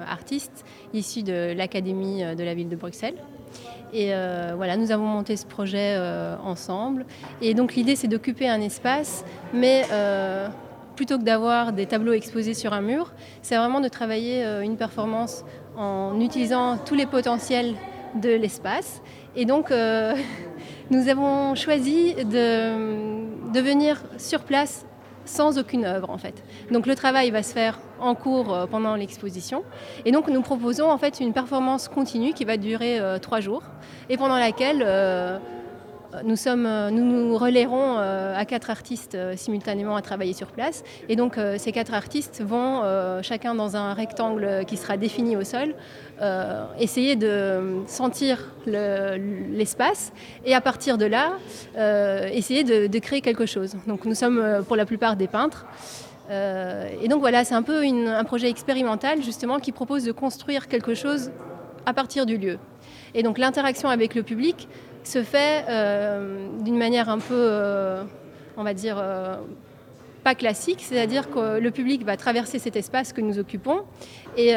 [0.09, 3.15] artistes issus de l'Académie de la ville de Bruxelles.
[3.93, 4.11] Et
[4.55, 5.97] voilà, nous avons monté ce projet
[6.43, 7.05] ensemble.
[7.41, 9.23] Et donc l'idée, c'est d'occuper un espace,
[9.53, 9.83] mais
[10.97, 14.75] plutôt que d'avoir des tableaux exposés sur un mur, c'est vraiment de travailler euh, une
[14.75, 15.45] performance
[15.77, 17.75] en utilisant tous les potentiels
[18.15, 19.01] de l'espace.
[19.35, 20.15] Et donc, euh,
[20.89, 24.85] nous avons choisi de, de, venir sur place
[25.23, 26.41] sans aucune œuvre en fait.
[26.71, 29.63] Donc le travail va se faire en cours euh, pendant l'exposition.
[30.03, 33.63] Et donc nous proposons en fait une performance continue qui va durer trois jours
[34.09, 34.81] et pendant laquelle
[36.23, 40.47] nous, sommes, euh, nous nous relayerons euh, à quatre artistes euh, simultanément à travailler sur
[40.47, 40.83] place.
[41.09, 42.83] Et donc ces quatre artistes vont,
[43.21, 45.75] chacun dans un rectangle qui sera défini au sol,
[46.79, 50.11] essayer de sentir l'espace
[50.45, 51.33] et à partir de là,
[52.31, 53.75] essayer de, créer quelque chose.
[53.87, 55.65] Donc nous sommes pour la plupart des peintres.
[56.29, 60.93] et donc voilà, c'est un peu un projet expérimental justement qui propose de construire quelque
[60.93, 61.31] chose
[61.85, 62.57] à partir du lieu.
[63.13, 64.67] Et donc l'interaction avec le public,
[65.07, 68.03] se fait euh, d'une manière un peu, euh,
[68.57, 69.37] on va dire, euh,
[70.23, 73.83] pas classique, c'est-à-dire que le public va traverser cet espace que nous occupons
[74.35, 74.53] et,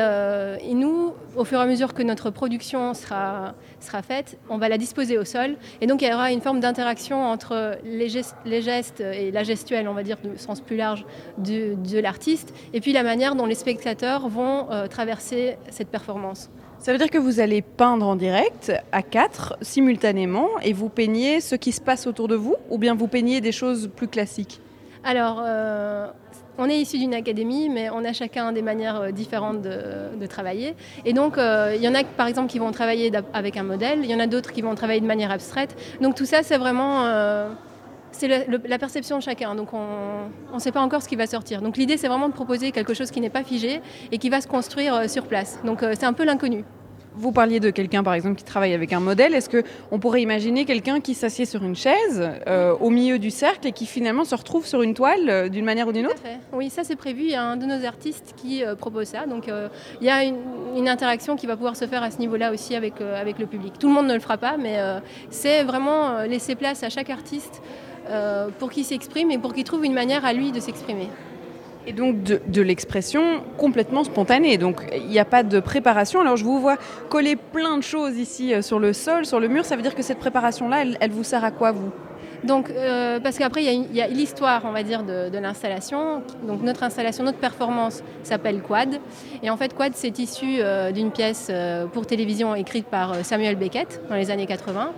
[0.74, 3.54] nous, au fur et à mesure que notre production sera,
[4.02, 7.24] faite, on va la disposer au sol et donc il y aura une forme d'interaction
[7.24, 11.04] entre les gestes, et la gestuelle, on va dire, de sens plus large
[11.38, 16.50] de l'artiste et puis la manière dont les spectateurs vont traverser cette performance.
[16.80, 21.42] Ça veut dire que vous allez peindre en direct à quatre simultanément et vous peignez
[21.42, 24.62] ce qui se passe autour de vous ou bien vous peignez des choses plus classiques
[25.04, 26.06] Alors, euh,
[26.56, 30.74] on est issu d'une académie, mais on a chacun des manières euh, différentes de, travailler.
[31.04, 33.98] Et donc, euh, il y en a par exemple qui vont travailler avec un modèle,
[34.02, 35.76] il y en a d'autres qui vont travailler de manière abstraite.
[36.00, 37.04] Donc tout ça, c'est vraiment
[38.12, 39.54] c'est la perception de chacun.
[39.54, 41.62] Donc on ne sait pas encore ce qui va sortir.
[41.62, 43.80] Donc l'idée, c'est vraiment de proposer quelque chose qui n'est pas figé
[44.12, 45.58] et qui va se construire euh, sur place.
[45.64, 46.64] Donc euh, c'est un peu l'inconnu.
[47.12, 49.34] Vous parliez de quelqu'un, par exemple, qui travaille avec un modèle.
[49.34, 53.66] Est-ce qu'on pourrait imaginer quelqu'un qui s'assied sur une chaise euh, au milieu du cercle
[53.66, 56.22] et qui finalement se retrouve sur une toile d'une manière ou d'une autre?
[56.52, 57.22] Oui, ça c'est prévu.
[57.22, 59.26] Il y a un de nos artistes qui propose ça.
[59.26, 59.50] Donc
[60.00, 63.00] il y a une, interaction qui va pouvoir se faire à ce niveau-là aussi avec,
[63.00, 63.74] avec le public.
[63.78, 64.78] Tout le monde ne le fera pas, mais
[65.30, 67.60] c'est vraiment laisser place à chaque artiste
[68.58, 71.08] pour qu'il s'exprime et pour qu'il trouve une manière à lui de s'exprimer.
[71.86, 74.58] Et donc de, l'expression complètement spontanée.
[74.58, 76.20] Donc il n'y a pas de préparation.
[76.20, 76.76] Alors je vous vois
[77.08, 79.64] coller plein de choses ici euh, sur le sol, sur le mur.
[79.64, 81.90] Ça veut dire que cette préparation-là, elle, vous sert à quoi, vous?
[82.44, 86.22] Donc, euh, parce qu'après, il y a, l'histoire, on va dire, de, l'installation.
[86.46, 88.98] Donc, notre installation, notre performance s'appelle Quad.
[89.42, 90.60] Et en fait, Quad, c'est issu
[90.94, 91.52] d'une pièce
[91.92, 94.92] pour télévision écrite par Samuel Beckett dans les années 80.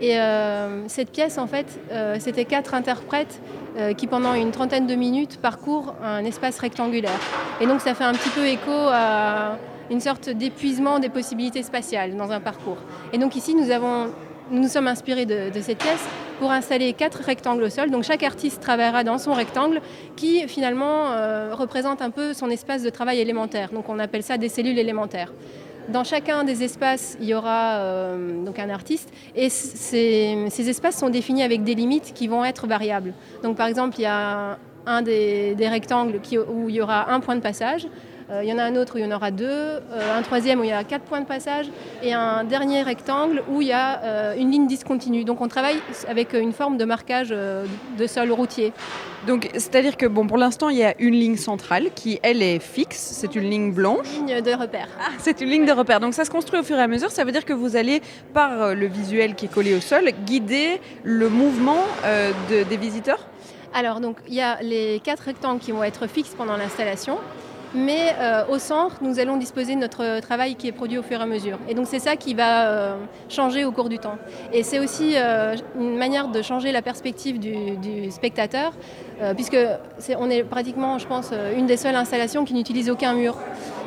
[0.00, 3.40] Et euh, cette pièce, en fait, euh, c'était quatre interprètes
[3.76, 7.20] euh, qui, pendant une trentaine de minutes, parcourent un espace rectangulaire.
[7.60, 9.58] Et donc, ça fait un petit peu écho à
[9.90, 12.78] une sorte d'épuisement des possibilités spatiales dans un parcours.
[13.12, 14.08] Et donc, ici, nous avons
[14.52, 16.04] nous sommes inspirés de, de, cette pièce
[16.40, 17.88] pour installer quatre rectangles au sol.
[17.88, 19.80] Donc chaque artiste travaillera dans son rectangle
[20.16, 21.04] qui finalement
[21.52, 23.70] représente un peu son espace de travail élémentaire.
[23.70, 25.32] Donc on appelle ça des cellules élémentaires.
[25.92, 31.10] Dans chacun des espaces, il y aura euh, donc un artiste et ces, espaces sont
[31.10, 33.12] définis avec des limites qui vont être variables.
[33.42, 37.34] Donc par exemple, il y a un des, rectangles où il y aura un point
[37.34, 37.88] de passage.
[38.30, 39.80] Euh, il y en a un autre où il y en aura deux, euh,
[40.16, 41.66] un troisième où il y a quatre points de passage
[42.02, 45.24] et un dernier rectangle où il y a euh, une ligne discontinue.
[45.24, 45.78] Donc on travaille
[46.08, 48.72] avec une forme de marquage de sol routier.
[49.26, 52.60] Donc c'est-à-dire que bon, pour l'instant il y a une ligne centrale qui elle est
[52.60, 54.06] fixe, c'est une ligne blanche.
[54.18, 54.88] Une ligne de repère.
[55.00, 55.98] Ah, c'est une ligne de repère.
[55.98, 57.10] Donc ça se construit au fur et à mesure.
[57.10, 58.00] Ça veut dire que vous allez
[58.32, 61.84] par le visuel qui est collé au sol guider le mouvement
[62.48, 63.26] des visiteurs?
[63.74, 67.18] Alors donc il y a les quatre rectangles qui vont être fixes pendant l'installation
[67.74, 71.20] mais euh, au centre, nous allons disposer de notre travail qui est produit au fur
[71.20, 71.58] et à mesure.
[71.68, 72.96] Et donc c'est ça qui va euh,
[73.28, 74.18] changer au cours du temps.
[74.52, 78.72] Et c'est aussi euh, une manière de changer la perspective du, spectateur,
[79.36, 79.56] puisque
[80.18, 83.36] on est pratiquement, je pense, une des seules installations qui n'utilise aucun mur.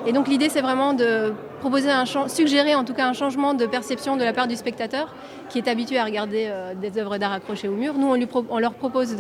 [0.05, 3.65] Et donc l'idée, c'est vraiment de proposer un suggérer en tout cas un changement de
[3.65, 5.15] perception de la part du spectateur
[5.47, 6.51] qui est habitué à regarder
[6.81, 7.93] des œuvres d'art accrochées au mur.
[7.93, 8.13] Nous,
[8.49, 9.15] on, leur propose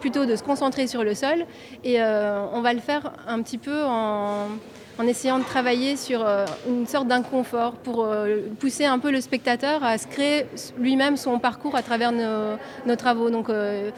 [0.00, 1.46] plutôt de se concentrer sur le sol
[1.84, 4.48] et on va le faire un petit peu en
[4.98, 9.20] en essayant de travailler sur euh, une sorte d'inconfort pour euh, pousser un peu le
[9.20, 10.44] spectateur à se créer
[10.78, 13.30] lui-même son parcours à travers nos, travaux.
[13.30, 13.90] Donc euh,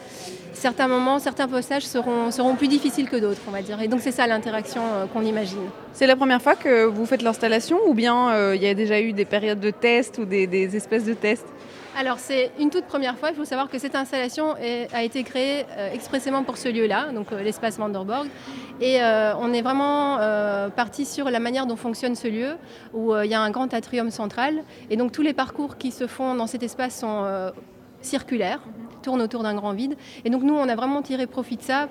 [0.53, 3.81] certains moments, certains passages seront, plus difficiles que d'autres, on va dire.
[3.81, 4.81] Et donc c'est ça l'interaction
[5.11, 5.69] qu'on imagine.
[5.93, 9.13] C'est la première fois que vous faites l'installation ou bien il y a déjà eu
[9.13, 11.47] des périodes de tests ou des espèces de tests?
[11.97, 14.55] Alors c'est une toute première fois, il faut savoir que cette installation
[14.93, 18.27] a été créée expressément pour ce lieu-là, donc l'espace Vanderborg.
[18.81, 22.55] Et euh, on est vraiment euh, parti sur la manière dont fonctionne ce lieu,
[22.93, 24.63] où euh, il y a un grand atrium central.
[24.89, 27.51] Et donc tous les parcours qui se font dans cet espace sont
[28.01, 28.59] circulaires,
[29.03, 29.95] tournent autour d'un grand vide.
[30.25, 31.87] Et donc nous, on a vraiment tiré profit de ça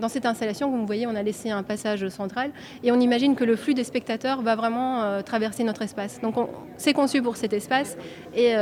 [0.00, 2.50] dans cette installation, comme vous voyez, on a laissé un passage central
[2.82, 6.20] et on imagine que le flux des spectateurs va vraiment traverser notre espace.
[6.20, 6.34] Donc
[6.76, 7.96] c'est conçu pour cet espace
[8.36, 8.54] et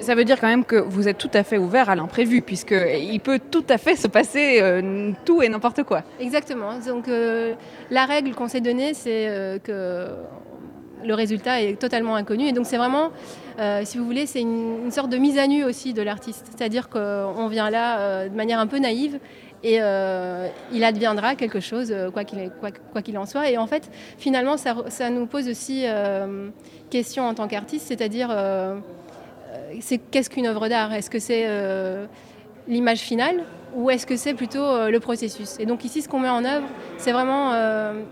[0.00, 3.20] ça veut dire quand même que vous êtes tout à fait ouvert à l'imprévu, puisqu'il
[3.20, 6.02] peut tout à fait se passer euh, tout et n'importe quoi.
[6.20, 6.78] Exactement.
[6.86, 7.54] Donc euh,
[7.90, 10.08] la règle qu'on s'est donnée, c'est euh, que
[11.04, 12.46] le résultat est totalement inconnu.
[12.46, 13.10] Et donc c'est vraiment,
[13.84, 16.46] si vous voulez, c'est une, sorte de mise à nu aussi de l'artiste.
[16.50, 19.18] C'est-à-dire qu'on vient là de manière un peu naïve
[19.62, 23.50] et il adviendra quelque chose, quoi qu'il quoi, en soit.
[23.50, 25.84] Et en fait, finalement, ça, ça nous pose aussi
[26.90, 28.34] question en tant qu'artiste, c'est-à-dire
[30.10, 30.92] qu'est-ce qu'une œuvre d'art?
[30.92, 32.06] Est-ce que c'est euh,
[32.68, 33.44] l'image finale
[33.74, 35.56] ou est-ce que c'est plutôt euh, le processus?
[35.58, 36.66] Et donc ici, ce qu'on met en œuvre,
[36.98, 38.02] c'est vraiment euh,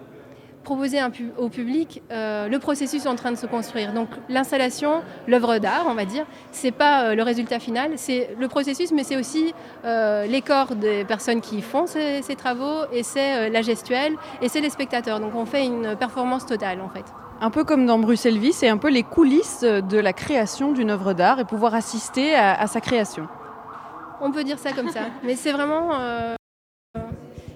[0.62, 0.98] proposer
[1.36, 3.92] au public le processus en train de se construire.
[3.92, 8.90] Donc l'installation, l'œuvre d'art, on va dire, c'est pas le résultat final, c'est le processus,
[8.90, 9.52] mais c'est aussi
[9.84, 14.70] les corps des personnes qui font ces travaux et c'est la gestuelle et c'est les
[14.70, 15.20] spectateurs.
[15.20, 17.04] Donc on fait une performance totale en fait.
[17.40, 20.90] Un peu comme dans Bruxelles Vie, c'est un peu les coulisses de la création d'une
[20.90, 23.28] œuvre d'art et pouvoir assister à, sa création.
[24.20, 26.34] On peut dire ça comme ça, mais c'est vraiment euh,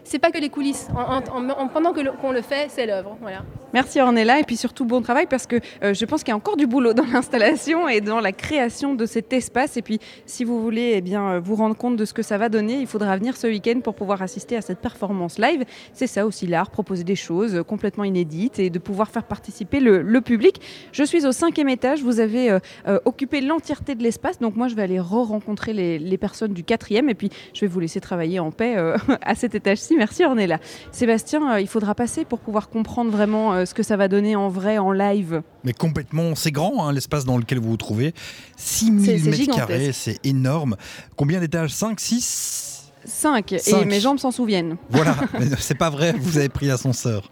[0.08, 0.88] c'est pas que les coulisses.
[0.96, 3.16] En, pendant qu'on le fait, c'est l'œuvre.
[3.20, 3.42] Voilà.
[3.74, 6.36] Merci Ornella et puis surtout bon travail parce que euh, je pense qu'il y a
[6.36, 9.76] encore du boulot dans l'installation et dans la création de cet espace.
[9.76, 12.38] Et puis si vous voulez eh bien, euh, vous rendre compte de ce que ça
[12.38, 15.64] va donner, il faudra venir ce week-end pour pouvoir assister à cette performance live.
[15.92, 20.18] C'est ça aussi l'art, proposer des choses complètement inédites et de pouvoir faire participer le,
[20.22, 20.60] public.
[20.90, 24.74] Je suis au cinquième étage, vous avez euh, occupé l'entièreté de l'espace, donc moi je
[24.74, 28.50] vais aller re-rencontrer les, personnes du quatrième et puis je vais vous laisser travailler en
[28.50, 28.76] paix
[29.22, 29.97] à cet étage-ci.
[29.98, 30.60] Merci Ornella.
[30.92, 34.48] Sébastien, il faudra passer pour pouvoir comprendre vraiment euh, ce que ça va donner en
[34.48, 35.42] vrai, en live.
[35.64, 38.14] Mais complètement, c'est grand hein, l'espace dans lequel vous vous trouvez.
[38.56, 40.76] 6000 mètres carrés, c'est énorme.
[41.16, 41.74] Combien d'étages?
[41.74, 42.67] 5, 6
[43.08, 44.76] 5 et mes jambes s'en souviennent.
[44.90, 45.16] Voilà,
[45.58, 47.30] c'est pas vrai, vous avez pris l'ascenseur.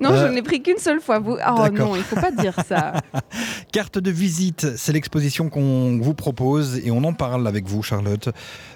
[0.00, 1.18] Non, je euh, n'ai pris qu'une seule fois.
[1.18, 1.36] Vous...
[1.36, 2.94] Oh non, il faut pas dire ça.
[3.72, 8.28] Carte de visite, c'est l'exposition qu'on vous propose et on en parle avec vous, Charlotte,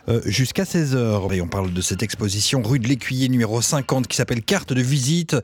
[0.08, 1.32] euh, jusqu'à 16h.
[1.34, 4.82] Et on parle de cette exposition rue de l'Écuyer numéro 50 qui s'appelle Carte de
[4.82, 5.36] visite.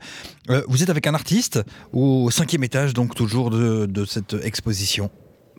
[0.49, 1.61] Euh, vous êtes avec un artiste
[1.93, 5.09] au cinquième étage, donc toujours de cette exposition.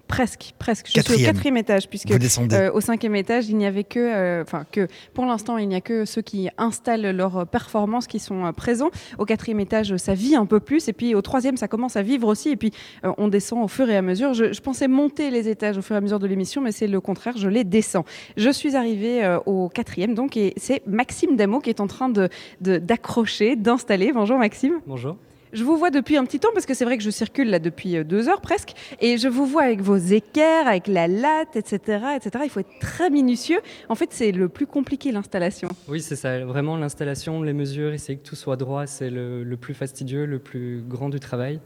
[0.09, 0.87] Presque, presque.
[0.95, 4.43] Je suis au quatrième étage, puisque euh, au cinquième étage, il n'y avait que, euh,
[4.43, 8.45] enfin que, pour l'instant, il n'y a que ceux qui installent leurs performances qui sont
[8.45, 8.91] euh, présents.
[9.19, 12.03] Au quatrième étage, ça vit un peu plus, et puis au troisième, ça commence à
[12.03, 14.33] vivre aussi, et puis on descend au fur et à mesure.
[14.33, 17.01] Je, pensais monter les étages au fur et à mesure de l'émission, mais c'est le
[17.01, 18.05] contraire, je les descends.
[18.37, 22.29] Je suis arrivée au quatrième, donc, et c'est Maxime Damo qui est en train de
[22.61, 24.13] d'accrocher, d'installer.
[24.13, 24.81] Bonjour Maxime.
[24.87, 25.17] Bonjour.
[25.57, 27.59] Je vous vois depuis un petit temps parce que c'est vrai que je circule là
[27.59, 31.57] depuis euh, deux heures presque et je vous vois avec vos équerres, avec la latte,
[31.57, 31.79] etc.,
[32.15, 32.45] etc.
[32.45, 33.61] Il faut être très minutieux.
[33.89, 35.71] En fait, c'est le plus compliqué l'installation.
[35.89, 36.45] Oui, c'est ça.
[36.45, 40.39] Vraiment l'installation, les mesures, essayer que tout soit droit, c'est le, le, plus fastidieux, le
[40.39, 41.59] plus grand du travail.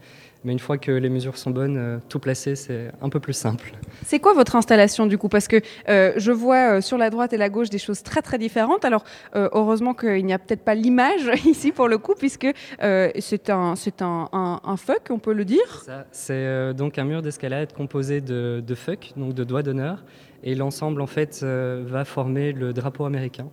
[0.43, 3.33] Mais une fois que les mesures sont bonnes, euh, tout placer, c'est un peu plus
[3.33, 3.73] simple.
[4.05, 5.29] C'est quoi votre installation du coup?
[5.29, 8.21] Parce que euh, je vois euh, sur la droite et la gauche des choses très
[8.21, 8.83] très différentes.
[8.85, 12.47] Alors heureusement qu'il n'y a peut-être pas l'image ici pour le coup, puisque
[12.79, 15.83] c'est un, c'est un, un, fuck, on peut le dire.
[16.11, 20.03] C'est donc un mur d'escalade composé de, de fuck, donc de doigts d'honneur.
[20.43, 23.47] Et l'ensemble en fait va former le drapeau américain.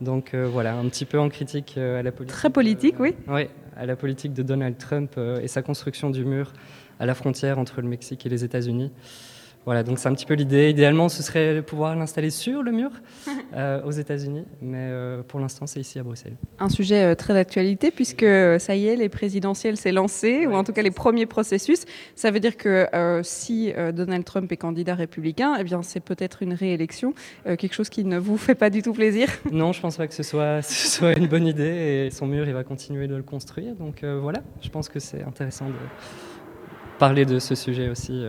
[0.00, 2.36] Donc voilà, un petit peu en critique à la politique.
[2.36, 3.14] Très politique, oui.
[3.28, 3.48] Oui,
[3.80, 6.52] à la politique de Donald Trump euh, et sa construction du mur
[6.98, 8.92] à la frontière entre le Mexique et les États-Unis.
[9.66, 10.70] Voilà, donc c'est un petit peu l'idée.
[10.70, 12.90] Idéalement, ce serait de pouvoir l'installer sur le mur
[13.54, 16.36] euh, aux États-Unis, mais euh, pour l'instant, c'est ici à Bruxelles.
[16.58, 18.24] Un sujet euh, très d'actualité puisque
[18.58, 21.84] ça y est, les présidentielles s'est lancé, ou en tout cas les premiers processus.
[22.14, 22.88] Ça veut dire que
[23.22, 28.04] si Donald Trump est candidat républicain, eh bien c'est peut-être une réélection, quelque chose qui
[28.04, 29.28] ne vous fait pas du tout plaisir.
[29.52, 32.46] Non, je pense pas que ce soit, ce soit une bonne idée et son mur,
[32.46, 33.74] il va continuer de le construire.
[33.74, 35.74] Donc voilà, je pense que c'est intéressant de
[36.98, 38.24] parler de ce sujet aussi.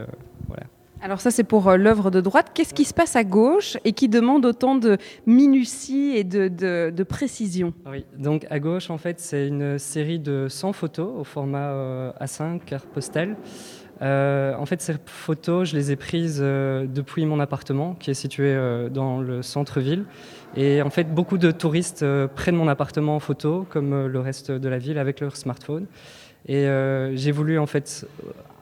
[0.47, 0.63] voilà.
[1.03, 2.51] Alors ça, c'est pour euh, l'œuvre de droite.
[2.53, 7.73] Qu'est-ce qui se passe à gauche et qui demande autant de minutie et de, précision?
[7.89, 12.11] Oui, donc à gauche, en fait, c'est une série de 100 photos au format euh,
[12.21, 13.35] A5, carte postale.
[14.03, 18.55] Euh, en fait, ces photos, je les ai prises depuis mon appartement, qui est situé
[18.91, 20.05] dans le centre-ville.
[20.55, 24.69] Et en fait, beaucoup de touristes prennent mon appartement en photo, comme le reste de
[24.69, 25.85] la ville, avec leur smartphone.
[26.47, 26.65] Et
[27.13, 28.07] j'ai voulu en fait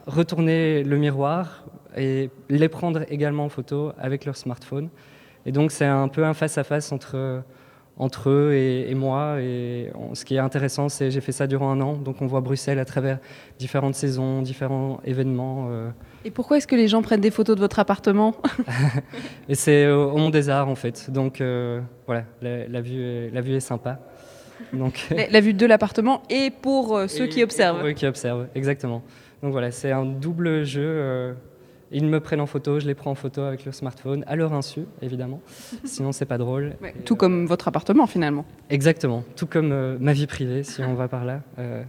[0.06, 1.64] retourner le miroir,
[1.96, 4.88] et les prendre également en photo avec leur smartphone.
[5.46, 7.42] Et donc c'est un peu un face-à-face entre,
[7.96, 9.40] entre eux et, moi.
[9.40, 12.40] Et ce qui est intéressant, c'est j'ai fait ça durant un an, donc on voit
[12.40, 13.18] Bruxelles à travers
[13.58, 15.68] différentes saisons, différents événements.
[15.70, 15.90] Euh.
[16.24, 18.34] Et pourquoi est-ce que les gens prennent des photos de votre appartement
[19.48, 21.10] Et c'est au, Monde des Arts en fait.
[21.10, 24.00] Donc euh, voilà, la, vue est, la vue est sympa.
[24.74, 27.82] Donc, la, vue de l'appartement et pour euh, ceux qui observent.
[27.82, 29.02] Oui, qui observent, exactement.
[29.42, 31.34] Donc voilà, c'est un double jeu.
[31.92, 34.52] Ils me prennent en photo, je les prends en photo avec le smartphone, à leur
[34.52, 35.40] insu, évidemment.
[35.84, 36.74] Sinon, c'est pas drôle.
[37.04, 38.44] tout comme votre appartement, finalement.
[38.70, 39.24] Exactement.
[39.34, 41.40] Tout comme euh, ma vie privée, si on va par là.
[41.58, 41.82] Euh,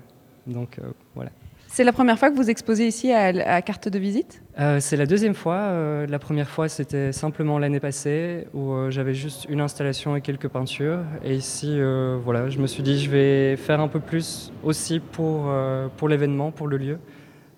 [0.47, 1.30] donc, euh, voilà.
[1.68, 4.41] C'est la première fois que vous exposez ici à, carte de visite?
[4.80, 6.06] C'est la deuxième fois.
[6.06, 10.99] la première fois, c'était simplement l'année passée, où j'avais juste une installation et quelques peintures.
[11.24, 11.80] Et ici,
[12.26, 15.49] voilà, je me suis dit, je vais faire un peu plus aussi pour,
[15.95, 16.97] pour l'événement, pour le lieu.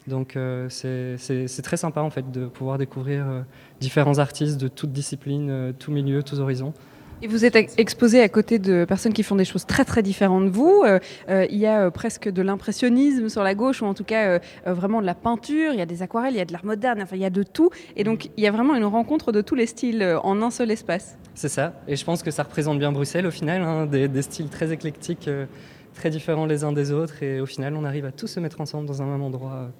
[0.08, 3.42] Donc euh, c'est très sympa en fait de pouvoir découvrir euh,
[3.80, 6.74] différents artistes de toutes disciplines, euh, tous milieux, tous horizons.
[7.22, 10.44] Et vous êtes exposé à côté de personnes qui font des choses très très différentes
[10.44, 10.84] de vous.
[11.30, 15.06] il y a presque de l'impressionnisme sur la gauche, ou en tout cas vraiment de
[15.06, 17.22] la peinture, il y a des aquarelles, il y a de l'art moderne, enfin il
[17.22, 17.70] y a de tout.
[17.96, 20.70] Et donc il y a vraiment une rencontre de tous les styles en un seul
[20.70, 21.18] espace.
[21.34, 24.22] C'est ça, et je pense que ça représente bien Bruxelles au final, hein, des, des,
[24.22, 25.30] styles très éclectiques,
[25.94, 28.60] très différents les uns des autres, et au final on arrive à tous se mettre
[28.60, 29.72] ensemble dans un même endroit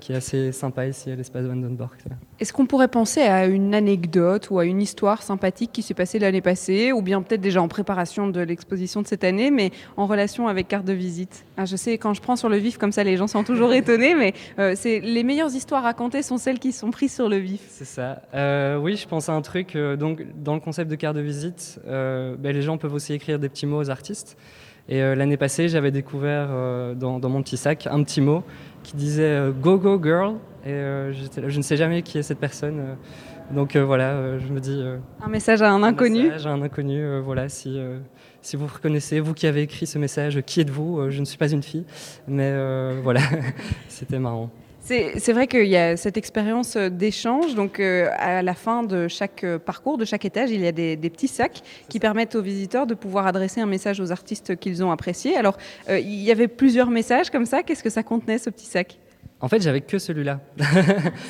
[0.00, 1.96] qui est assez sympa ici à l'espace Vandenborg.
[2.40, 6.18] Est-ce qu'on pourrait penser à une anecdote ou à une histoire sympathique qui s'est passée
[6.18, 10.06] l'année passée, ou bien peut-être déjà en préparation de l'exposition de cette année, mais en
[10.06, 11.44] relation avec carte de visite?
[11.56, 13.72] Ah, Je sais, quand je prends sur le vif comme ça, les gens sont toujours
[13.74, 17.36] étonnés, mais euh, c'est les meilleures histoires racontées sont celles qui sont prises sur le
[17.36, 17.62] vif.
[17.68, 18.22] C'est ça.
[18.34, 19.74] Euh, oui, je pense à un truc.
[19.74, 23.38] Euh, donc, dans le concept de carte de visite, ben, les gens peuvent aussi écrire
[23.38, 24.36] des petits mots aux artistes.
[24.88, 26.48] Et l'année passée, j'avais découvert
[26.96, 28.42] dans, dans, mon petit sac un petit mot
[28.88, 30.36] qui disait euh, Go Go Girl.
[30.64, 32.80] Et euh, je ne sais jamais qui est cette personne.
[32.80, 33.54] Euh.
[33.54, 34.82] donc voilà, je me dis.
[35.22, 36.20] un message à un, inconnu.
[36.20, 37.48] Un message à un inconnu, voilà.
[37.48, 37.78] Si,
[38.42, 41.50] si vous reconnaissez, vous qui avez écrit ce message, qui êtes-vous Je ne suis pas
[41.50, 41.84] une fille.
[42.26, 42.52] Mais
[43.02, 43.20] voilà,
[43.88, 44.50] c'était marrant.
[44.88, 47.54] C'est vrai qu'il y a cette expérience d'échange.
[47.54, 51.28] Donc, à la fin de chaque parcours, de chaque étage, il y a des, petits
[51.28, 55.36] sacs qui permettent aux visiteurs de pouvoir adresser un message aux artistes qu'ils ont appréciés.
[55.36, 55.58] Alors,
[55.88, 57.62] il y avait plusieurs messages comme ça.
[57.62, 58.98] Qu'est-ce que ça contenait, ce petit sac?
[59.40, 60.40] En fait, j'avais que celui-là.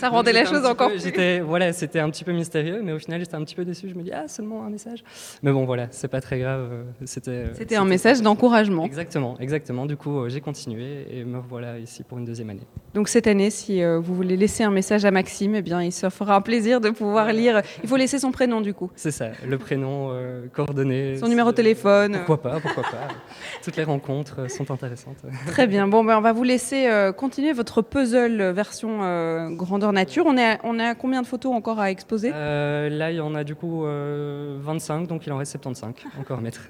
[0.00, 1.40] Ça rendait la chose encore plus.
[1.40, 3.88] Voilà, c'était un petit peu mystérieux, mais au final, j'étais un petit peu déçu.
[3.88, 5.04] Je me dis, ah, seulement un message.
[5.42, 6.68] Mais bon, voilà, c'est pas très grave.
[6.72, 7.30] Euh, c'était.
[7.30, 8.84] Euh, c'était un message d'encouragement.
[8.84, 9.84] Exactement, exactement.
[9.84, 12.66] Du coup, euh, j'ai continué et me voilà ici pour une deuxième année.
[12.94, 16.08] Donc cette année, si vous voulez laisser un message à Maxime, eh bien, il se
[16.08, 17.62] fera un plaisir de pouvoir lire.
[17.82, 18.90] Il faut laisser son prénom, du coup.
[18.96, 20.12] C'est ça, le prénom,
[20.54, 21.16] coordonnées.
[21.16, 22.12] Son numéro de téléphone.
[22.24, 23.08] Pourquoi pas, pourquoi pas.
[23.62, 25.18] Toutes les rencontres sont intéressantes.
[25.46, 25.86] Très bien.
[25.86, 30.24] Bon, ben, on va vous laisser continuer votre puzzle version euh, grandeur nature.
[30.26, 32.30] On est, on a combien de photos encore à exposer?
[32.32, 35.94] Euh, Là, il y en a du coup 25, euh, donc il en reste 75
[36.20, 36.60] encore à mettre.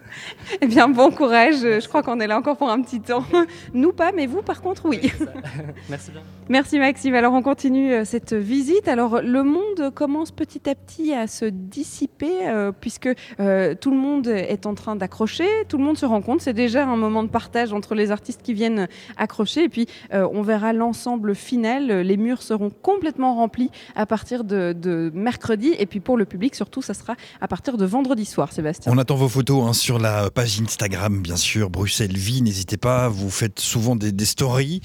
[0.62, 1.56] eh bien, bon courage.
[1.60, 3.24] Je crois qu'on est là encore pour un petit temps.
[3.74, 5.12] Nous pas, mais vous par contre, oui.
[5.90, 6.22] Merci bien.
[6.48, 7.14] Merci Maxime.
[7.14, 8.88] Alors on continue cette visite.
[8.88, 14.64] Alors le monde commence petit à petit à se dissiper puisque tout le monde est
[14.64, 16.40] en train d'accrocher, tout le monde se rend compte.
[16.40, 20.40] C'est déjà un moment de partage entre les artistes qui viennent accrocher et puis on
[20.40, 25.74] verra l'ensemble final les murs seront complètement remplis à partir de, mercredi.
[25.78, 28.92] Et puis pour le public, surtout, ça sera à partir de vendredi soir, Sébastien.
[28.92, 32.42] On attend vos photos hein, sur la page Instagram, bien sûr, Bruxelles Vie.
[32.42, 34.80] N'hésitez pas, vous faites souvent des, stories.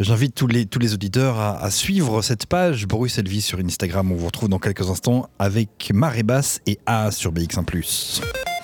[0.00, 4.10] J'invite tous les, tous les auditeurs à, suivre cette page Bruxelles Vie sur Instagram.
[4.12, 7.64] On vous retrouve dans quelques instants avec Marée Basse et A sur BX1⁇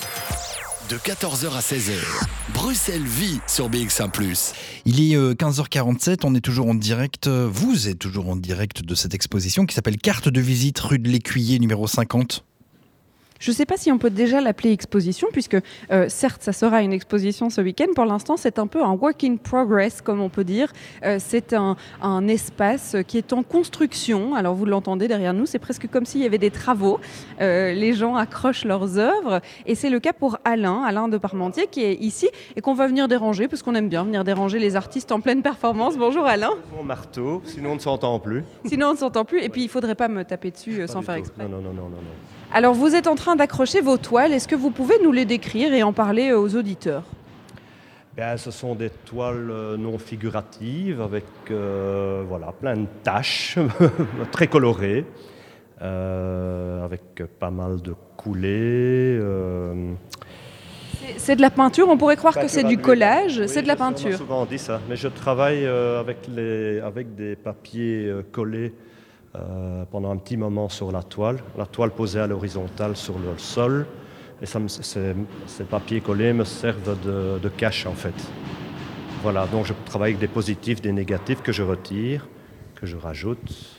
[0.93, 1.95] De 14h à 16h,
[2.53, 4.53] Bruxelles vit sur BX1
[4.85, 8.83] Il est euh, 15h47, on est toujours en direct, euh, vous êtes toujours en direct
[8.83, 12.45] de cette exposition qui s'appelle Carte de visite rue de l'Écuyer numéro 50.
[13.43, 15.57] Je ne sais pas si on peut déjà l'appeler exposition, puisque
[15.91, 17.89] euh, certes, ça sera une exposition ce week-end.
[17.93, 20.73] Pour l'instant, c'est un peu un work in progress, comme on peut dire.
[21.05, 24.37] Euh, c'est un, un espace qui est en construction.
[24.37, 27.01] Alors, vous l'entendez derrière nous, c'est presque comme s'il y avait des travaux.
[27.41, 29.41] Euh, les gens accrochent leurs œuvres.
[29.67, 32.87] Et c'est le cas pour Alain, Alain de Parmentier, qui est ici et qu'on va
[32.87, 35.97] venir déranger, parce qu'on aime bien venir déranger les artistes en pleine performance.
[35.99, 36.51] Bonjour Alain.
[36.77, 38.45] Mon marteau, sinon on ne s'entend plus.
[38.67, 39.43] Sinon, on ne s'entend plus.
[39.43, 41.43] Et puis, il ne faudrait pas me taper dessus sans faire exprès.
[41.43, 41.99] Non, non, non, non, non.
[42.55, 44.33] Alors, vous êtes en train d'accrocher vos toiles.
[44.33, 47.03] Est-ce que vous pouvez nous les décrire et en parler euh, aux auditeurs?
[48.17, 53.59] Ben, ce sont des toiles euh, non figuratives avec euh, voilà, plein de taches,
[54.33, 55.07] très colorées,
[55.81, 59.17] euh, avec pas mal de coulées.
[59.19, 59.93] euh,
[61.17, 61.89] C'est- de la peinture.
[61.89, 63.39] On pourrait croire que c'est du collage.
[63.39, 64.19] Oui, c'est de la On peinture.
[64.19, 68.75] souvent dit ça, mais je travaille avec, les, avec des papiers collés
[69.35, 71.39] euh, pendant un petit moment sur la toile.
[71.57, 73.87] La toile posée à l'horizontale sur le sol.
[74.41, 75.15] Et ça me- ces,
[75.47, 78.15] ces papiers collés me servent de, de cache en fait.
[79.23, 82.27] Voilà, donc je travaille avec des positifs, des négatifs que je retire,
[82.75, 83.79] que je rajoute.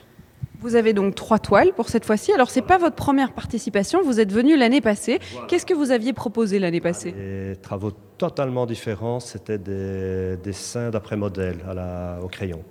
[0.60, 2.32] Vous avez donc trois toiles pour cette fois-ci.
[2.32, 4.00] Alors, c'est pas votre première participation.
[4.02, 5.18] Vous êtes venu l'année passée.
[5.46, 7.12] Qu'est-ce que vous aviez proposé l'année passée?
[7.12, 12.62] Des travaux totalement différents, c'était des dessins d'après modèle à la- au crayon.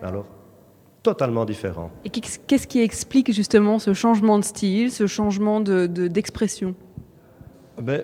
[0.00, 0.24] Alors,
[1.02, 1.90] totalement différents.
[2.04, 6.74] Et qu'est- qu'est-ce qui explique justement ce changement de style, ce changement de- de- d'expression?
[7.80, 8.02] Ben,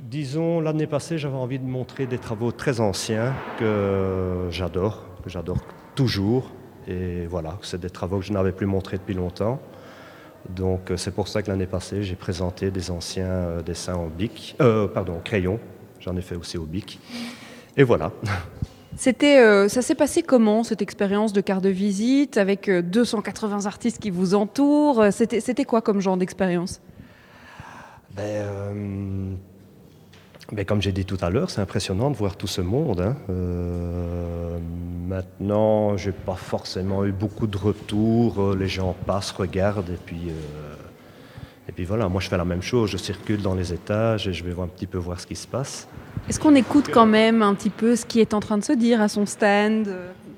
[0.00, 5.58] disons, l'année passée, j'avais envie de montrer des travaux très anciens que j'adore, que j'adore
[5.94, 6.50] toujours.
[6.88, 9.60] Et voilà, c'est des travaux que je n'avais plus montrés depuis longtemps.
[10.48, 14.08] Donc, euh, c'est pour ça que l'année passée, j'ai présenté des anciens euh, dessins en
[14.08, 15.60] bic, euh, pardon, crayon.
[16.00, 16.98] J'en ai fait aussi au bic.
[17.76, 18.10] Et voilà.
[18.96, 23.66] C'était, euh, ça s'est passé comment cette expérience de carte de visite avec euh, 280
[23.66, 25.06] artistes qui vous entourent?
[25.10, 26.80] C'était, c'était quoi comme genre d'expérience?
[28.14, 29.32] Ben, euh,
[30.52, 33.00] ben, comme j'ai dit tout à l'heure, c'est impressionnant de voir tout ce monde.
[33.00, 33.16] hein.
[33.30, 34.58] Euh,
[35.08, 38.40] maintenant, j'ai pas forcément eu beaucoup de retours.
[38.40, 40.32] Euh, Les gens passent, regardent, et puis, euh,
[41.68, 42.08] et puis voilà.
[42.08, 42.90] Moi, je fais la même chose.
[42.90, 45.36] Je circule dans les étages et je vais voir un petit peu voir ce qui
[45.36, 45.88] se passe.
[46.28, 48.72] Est-ce qu'on écoute quand même un petit peu ce qui est en train de se
[48.72, 49.88] dire à son stand?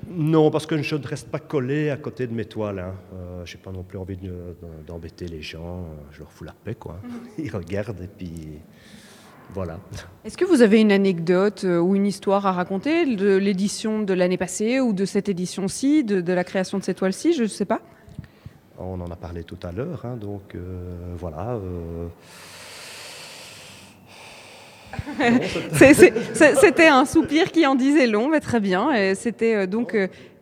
[0.09, 2.79] Non, parce que je ne reste pas collé à côté de mes toiles.
[2.79, 2.93] Hein.
[3.15, 4.55] Euh, j'ai pas non plus envie de-
[4.87, 5.83] d'embêter les gens.
[6.11, 6.99] Je leur fous la paix, quoi.
[7.37, 8.31] Ils regardent et puis
[9.53, 9.79] voilà.
[10.23, 14.13] Est-ce que vous avez une anecdote euh, ou une histoire à raconter de l'édition de
[14.13, 17.47] l'année passée ou de cette édition-ci, de, de la création de cette toile-ci Je ne
[17.47, 17.81] sais pas?
[18.77, 21.51] On en a parlé tout à l'heure, hein, donc euh, voilà.
[21.51, 22.07] euh,
[25.73, 29.13] C'était un soupir qui en disait long, mais très bien.
[29.15, 29.95] C'était euh, donc.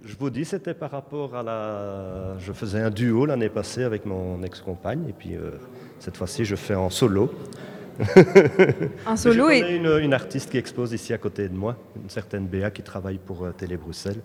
[0.04, 2.38] je vous dis, c'était par rapport à la.
[2.40, 5.52] Je faisais un duo l'année passée avec mon ex-compagne, et puis euh,
[6.00, 7.32] cette fois-ci, je fais en solo.
[9.06, 12.10] Un solo Je et- une, une artiste qui expose ici à côté de moi, une
[12.10, 14.22] certaine Béa qui travaille pour euh, Télé Bruxelles.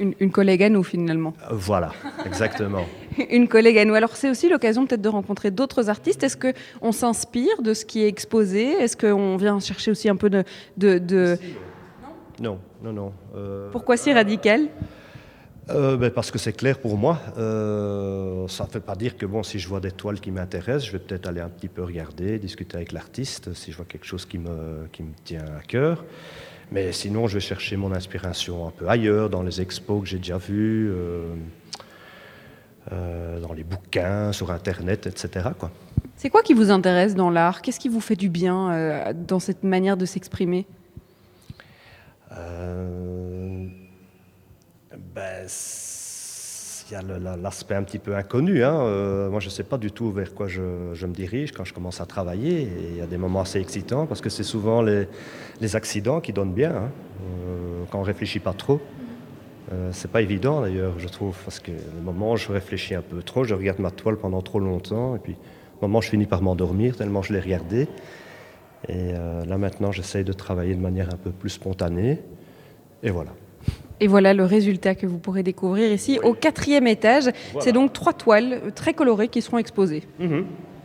[0.00, 1.34] une, une collègue à nous finalement.
[1.42, 1.92] Euh, voilà,
[2.26, 2.84] exactement.
[3.30, 3.94] Une collègue à nous.
[3.94, 6.24] Alors c'est aussi l'occasion peut-être de rencontrer d'autres artistes.
[6.24, 6.52] Est-ce que
[6.82, 8.70] on s'inspire de ce qui est exposé?
[8.72, 10.42] Est-ce qu'on vient chercher aussi un peu de...
[10.76, 11.38] de, de-
[12.40, 13.12] Non, non, non.
[13.36, 14.62] euh, Pourquoi si radical?
[15.70, 17.20] Euh, ben, parce que c'est clair pour moi.
[17.38, 20.86] Euh, ça ne veut pas dire que bon, si je vois des toiles qui m'intéressent,
[20.86, 24.04] je vais peut-être aller un petit peu regarder, discuter avec l'artiste, si je vois quelque
[24.04, 26.04] chose qui me, qui me tient à cœur.
[26.70, 30.18] Mais sinon, je vais chercher mon inspiration un peu ailleurs, dans les expos que j'ai
[30.18, 30.92] déjà vus,
[32.92, 35.48] euh, dans les bouquins, sur Internet, etc.
[35.58, 35.70] Quoi.
[36.16, 37.62] C'est quoi qui vous intéresse dans l'art?
[37.62, 40.66] Qu'est-ce qui vous fait du bien dans cette manière de s'exprimer?
[45.14, 45.46] Ben,
[46.90, 48.62] il y a l'aspect un petit peu inconnu.
[48.62, 48.74] hein.
[48.74, 51.72] Euh, moi, je ne sais pas du tout vers quoi je, me dirige quand je
[51.72, 52.68] commence à travailler.
[52.90, 55.06] Il y a des moments assez excitants parce que c'est souvent les,
[55.74, 56.90] accidents qui donnent bien, hein,
[57.22, 58.80] euh, quand on ne réfléchit pas trop.
[59.72, 63.02] Euh, c'est pas évident d'ailleurs, je trouve, parce que le moment où je réfléchis un
[63.02, 65.36] peu trop, je regarde ma toile pendant trop longtemps, et puis
[65.80, 67.88] au moment où je finis par m'endormir tellement je l'ai regardé.
[68.88, 72.20] Et là maintenant, j'essaye de travailler de manière un peu plus spontanée.
[73.02, 73.30] Et voilà.
[74.00, 77.24] Et voilà le résultat que vous pourrez découvrir ici au quatrième étage.
[77.52, 77.64] Voilà.
[77.64, 80.02] C'est donc trois toiles euh, très colorées qui seront exposées.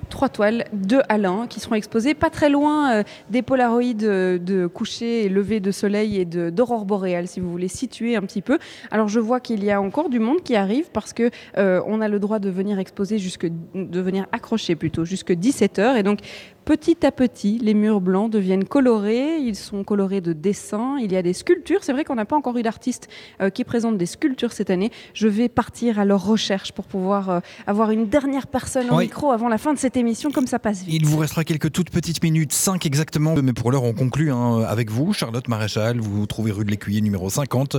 [0.09, 4.65] Trois toiles de Alain qui seront exposées pas très loin euh, des polaroïdes euh, de
[4.65, 8.57] coucher et lever de soleil et d'aurore boréale, si vous voulez situer un petit peu.
[8.89, 12.01] Alors je vois qu'il y a encore du monde qui arrive parce que euh, on
[12.01, 16.03] a le droit de venir exposer jusque de venir accrocher plutôt jusque 17 h et
[16.03, 16.19] donc
[16.65, 21.17] Petit à petit, les murs blancs deviennent colorés, ils sont colorés de dessins, il y
[21.17, 21.79] a des sculptures.
[21.83, 23.07] C'est vrai qu'on n'a pas encore eu d'artistes
[23.41, 24.91] euh, qui présentent des sculptures cette année.
[25.15, 29.05] Je vais partir à leur recherche pour pouvoir euh, avoir une dernière personne Oui.
[29.05, 30.93] micro avant la fin de cette émission, comme ça passe vite.
[30.93, 34.61] Il vous restera quelques toutes petites minutes, 5 exactement, mais pour l'heure on conclut hein,
[34.67, 37.77] avec vous, Charlotte Maréchal, vous vous trouvez rue de l'Écuyer numéro 50,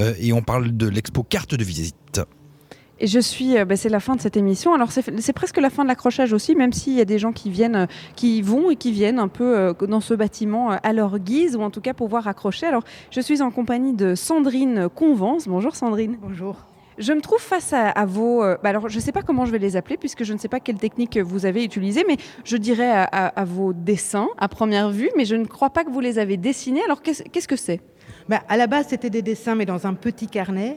[0.00, 2.20] euh, et on parle de l'expo carte de visite.
[3.00, 4.74] Et je suis, euh, bah, c'est la fin de cette émission.
[4.74, 7.48] Alors c'est presque la fin de l'accrochage aussi, même s'il y a des gens qui
[7.48, 7.86] viennent, euh,
[8.16, 11.62] qui vont et qui viennent un peu euh, dans ce bâtiment à leur guise, ou
[11.62, 12.66] en tout cas pouvoir accrocher.
[12.66, 15.46] Alors je suis en compagnie de Sandrine Convence.
[15.46, 16.18] Bonjour Sandrine.
[16.20, 16.56] Bonjour.
[16.98, 18.42] Je me trouve face à, à vos.
[18.42, 20.38] euh, bah alors, je ne sais pas comment je vais les appeler, puisque je ne
[20.38, 24.26] sais pas quelle technique vous avez utilisée, mais je dirais à, à- à vos dessins
[24.36, 26.82] à première vue, mais je ne crois pas que vous les avez dessinés.
[26.84, 27.80] Alors, qu'est-ce qu'est-ce que c'est?
[28.28, 30.76] Bah, à la base, c'était des dessins, mais dans un petit carnet.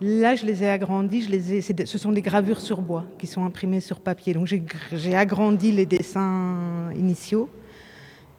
[0.00, 1.22] Là, je les ai agrandis.
[1.22, 4.34] Je les ai, ce sont des gravures sur bois qui sont imprimées sur papier.
[4.34, 7.48] Donc, j'ai gr- j'ai agrandi les dessins initiaux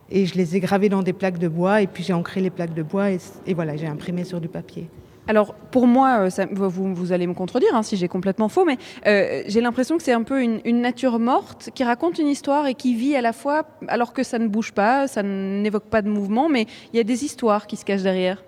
[0.10, 1.82] et je les ai gravés dans des plaques de bois.
[1.82, 4.90] Et puis, j'ai ancré les plaques de bois et, voilà, j'ai imprimé sur du papier.
[5.28, 8.78] Alors, pour moi, euh, vous, allez me contredire hein, si j'ai complètement faux, mais
[9.08, 12.76] euh, j'ai l'impression que c'est un peu une nature morte qui raconte une histoire et
[12.76, 16.10] qui vit à la fois, alors que ça ne bouge pas, ça n'évoque pas de
[16.10, 18.44] mouvement, mais il y a des histoires qui se cachent derrière.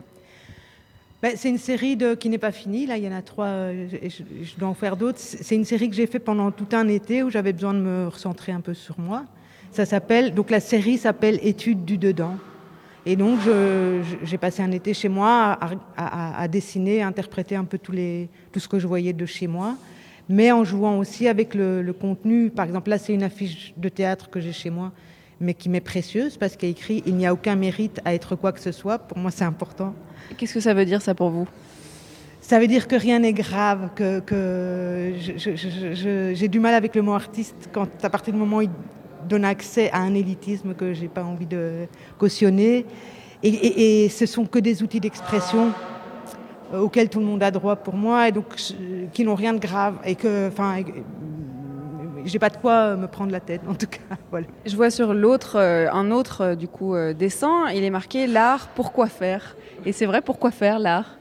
[1.21, 2.85] Ben, c'est une série qui n'est pas finie.
[2.85, 3.45] Là, il y en a trois.
[3.47, 5.17] euh, je, dois en faire d'autres.
[5.19, 8.07] C'est une série que j'ai fait pendant tout un été où j'avais besoin de me
[8.07, 9.25] recentrer un peu sur moi.
[9.71, 12.35] Ça s'appelle donc la série s'appelle Études du dedans.
[13.05, 13.39] Et donc
[14.23, 15.57] j'ai passé un été chez moi
[15.95, 19.77] à, dessiner, à interpréter un peu tout ce que je voyais de chez moi,
[20.27, 22.49] mais en jouant aussi avec le contenu.
[22.49, 24.91] Par exemple, là c'est une affiche de théâtre que j'ai chez moi,
[25.39, 28.51] mais qui m'est précieuse parce qu'il écrit il n'y a aucun mérite à être quoi
[28.51, 28.97] que ce soit.
[28.99, 29.93] Pour moi c'est important.
[30.37, 31.47] Qu'est-ce que ça veut dire ça pour vous?
[32.41, 35.13] Ça veut dire que rien n'est grave, que, que
[36.33, 38.69] j'ai du mal avec le mot artiste quand à partir du moment où il
[39.27, 42.85] donne accès à un élitisme que j'ai pas envie de cautionner.
[43.43, 45.71] Et, et- et ce sont que des outils d'expression
[46.73, 48.45] euh, auxquels tout le monde a droit pour moi et donc
[49.13, 50.77] qui n'ont rien de grave et que, enfin,
[52.27, 53.99] j'ai pas de quoi me prendre la tête en tout cas.
[54.31, 54.47] Voilà.
[54.65, 58.27] Je vois sur l'autre, euh, un autre euh, du coup euh, dessin, il est marqué
[58.27, 59.55] l'art, pourquoi faire?
[59.85, 61.17] Et c'est vrai, pourquoi faire l'art?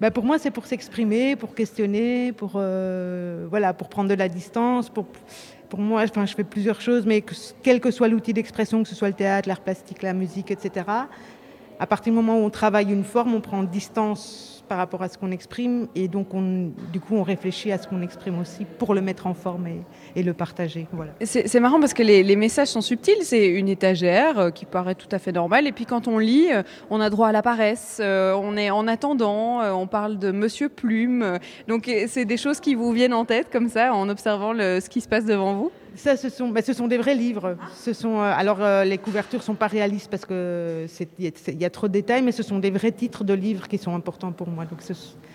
[0.00, 4.28] Ben, pour moi, c'est pour s'exprimer, pour questionner, pour, euh, voilà, pour prendre de la
[4.28, 4.88] distance.
[4.90, 5.06] Pour,
[5.68, 8.88] pour moi, enfin, je fais plusieurs choses, mais que, quel que soit l'outil d'expression, que
[8.88, 10.86] ce soit le théâtre, l'art plastique, la musique, etc.,
[11.80, 15.08] à partir du moment où on travaille une forme, on prend distance par rapport à
[15.08, 18.64] ce qu'on exprime, et donc on, du coup, on réfléchit à ce qu'on exprime aussi
[18.78, 19.66] pour le mettre en forme
[20.14, 20.88] et, le partager.
[20.92, 21.12] Voilà.
[21.22, 23.22] C'est marrant parce que les, messages sont subtils.
[23.22, 25.66] C'est une étagère euh, qui paraît tout à fait normale.
[25.66, 27.98] Et puis quand on lit, euh, on a droit à la paresse.
[28.02, 29.60] euh, on est en attendant.
[29.74, 31.38] on parle de Monsieur Plume.
[31.68, 35.00] donc c'est des choses qui vous viennent en tête comme ça en observant ce qui
[35.00, 35.70] se passe devant vous?
[35.96, 37.56] Ça, ce sont, des vrais livres.
[37.74, 40.86] Ce sont, euh, alors, euh, les couvertures sont pas réalistes parce que
[41.18, 43.78] il y, a- trop de détails, mais ce sont des vrais titres de livres qui
[43.78, 44.64] sont importants pour moi.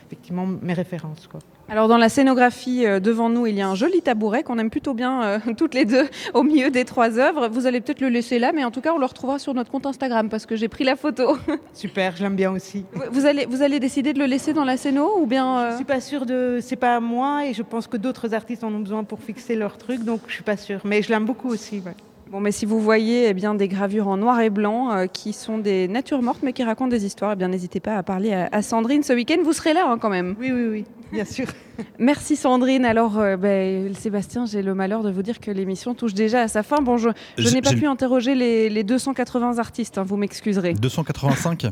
[0.06, 1.28] Effectivement mes références.
[1.28, 1.40] Quoi.
[1.70, 4.70] Alors dans la scénographie euh, devant nous, il y a un joli tabouret qu'on aime
[4.70, 7.48] plutôt bien euh, toutes les deux au milieu des trois œuvres.
[7.48, 9.72] Vous allez peut-être le laisser là, mais en tout cas on le retrouvera sur notre
[9.72, 11.38] compte Instagram parce que j'ai pris la photo.
[11.74, 12.86] Super, je l'aime bien aussi.
[12.94, 15.72] Vous- Vous allez, vous allez décider de le laisser dans la scéno ou bien euh,
[15.72, 16.60] Je suis pas sûre de.
[16.62, 19.56] C'est pas à moi et je pense que d'autres artistes en ont besoin pour fixer
[19.56, 20.82] leur truc, donc je suis pas sûre.
[20.84, 21.82] Mais je l'aime beaucoup aussi.
[21.86, 21.94] ouais.
[22.34, 25.34] Bon, mais si vous voyez eh bien, des gravures en noir et blanc euh, qui
[25.34, 28.34] sont des natures mortes mais qui racontent des histoires, eh bien n'hésitez pas à parler
[28.34, 29.38] à, à Sandrine ce week-end.
[29.46, 30.36] Vous serez là hein, quand même.
[30.40, 31.46] Oui, oui, oui, bien sûr.
[32.00, 32.86] Merci Sandrine.
[32.86, 36.48] Alors, euh, ben, Sébastien, j'ai le malheur de vous dire que l'émission touche déjà à
[36.48, 36.78] sa fin.
[36.82, 37.10] Bon, je,
[37.54, 40.74] n'ai pas pu interroger les, les 280 artistes, hein, vous m'excuserez.
[40.74, 41.68] 285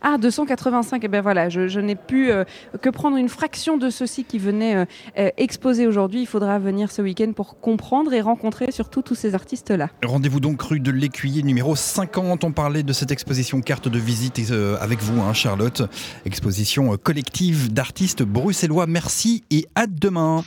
[0.00, 2.44] Ah, 285, et ben voilà, je, n'ai pu euh,
[2.80, 4.84] que prendre une fraction de ceux-ci qui venaient euh,
[5.18, 6.20] euh, exposer aujourd'hui.
[6.20, 9.88] Il faudra venir ce week-end pour comprendre et rencontrer surtout tous ces artistes-là.
[10.04, 12.44] Rendez-vous donc rue de l'Écuyer numéro 50.
[12.44, 14.40] On parlait de cette exposition carte de visite
[14.80, 15.82] avec vous, hein, Charlotte.
[16.24, 18.86] Exposition collective d'artistes bruxellois.
[18.86, 20.44] Merci et à demain.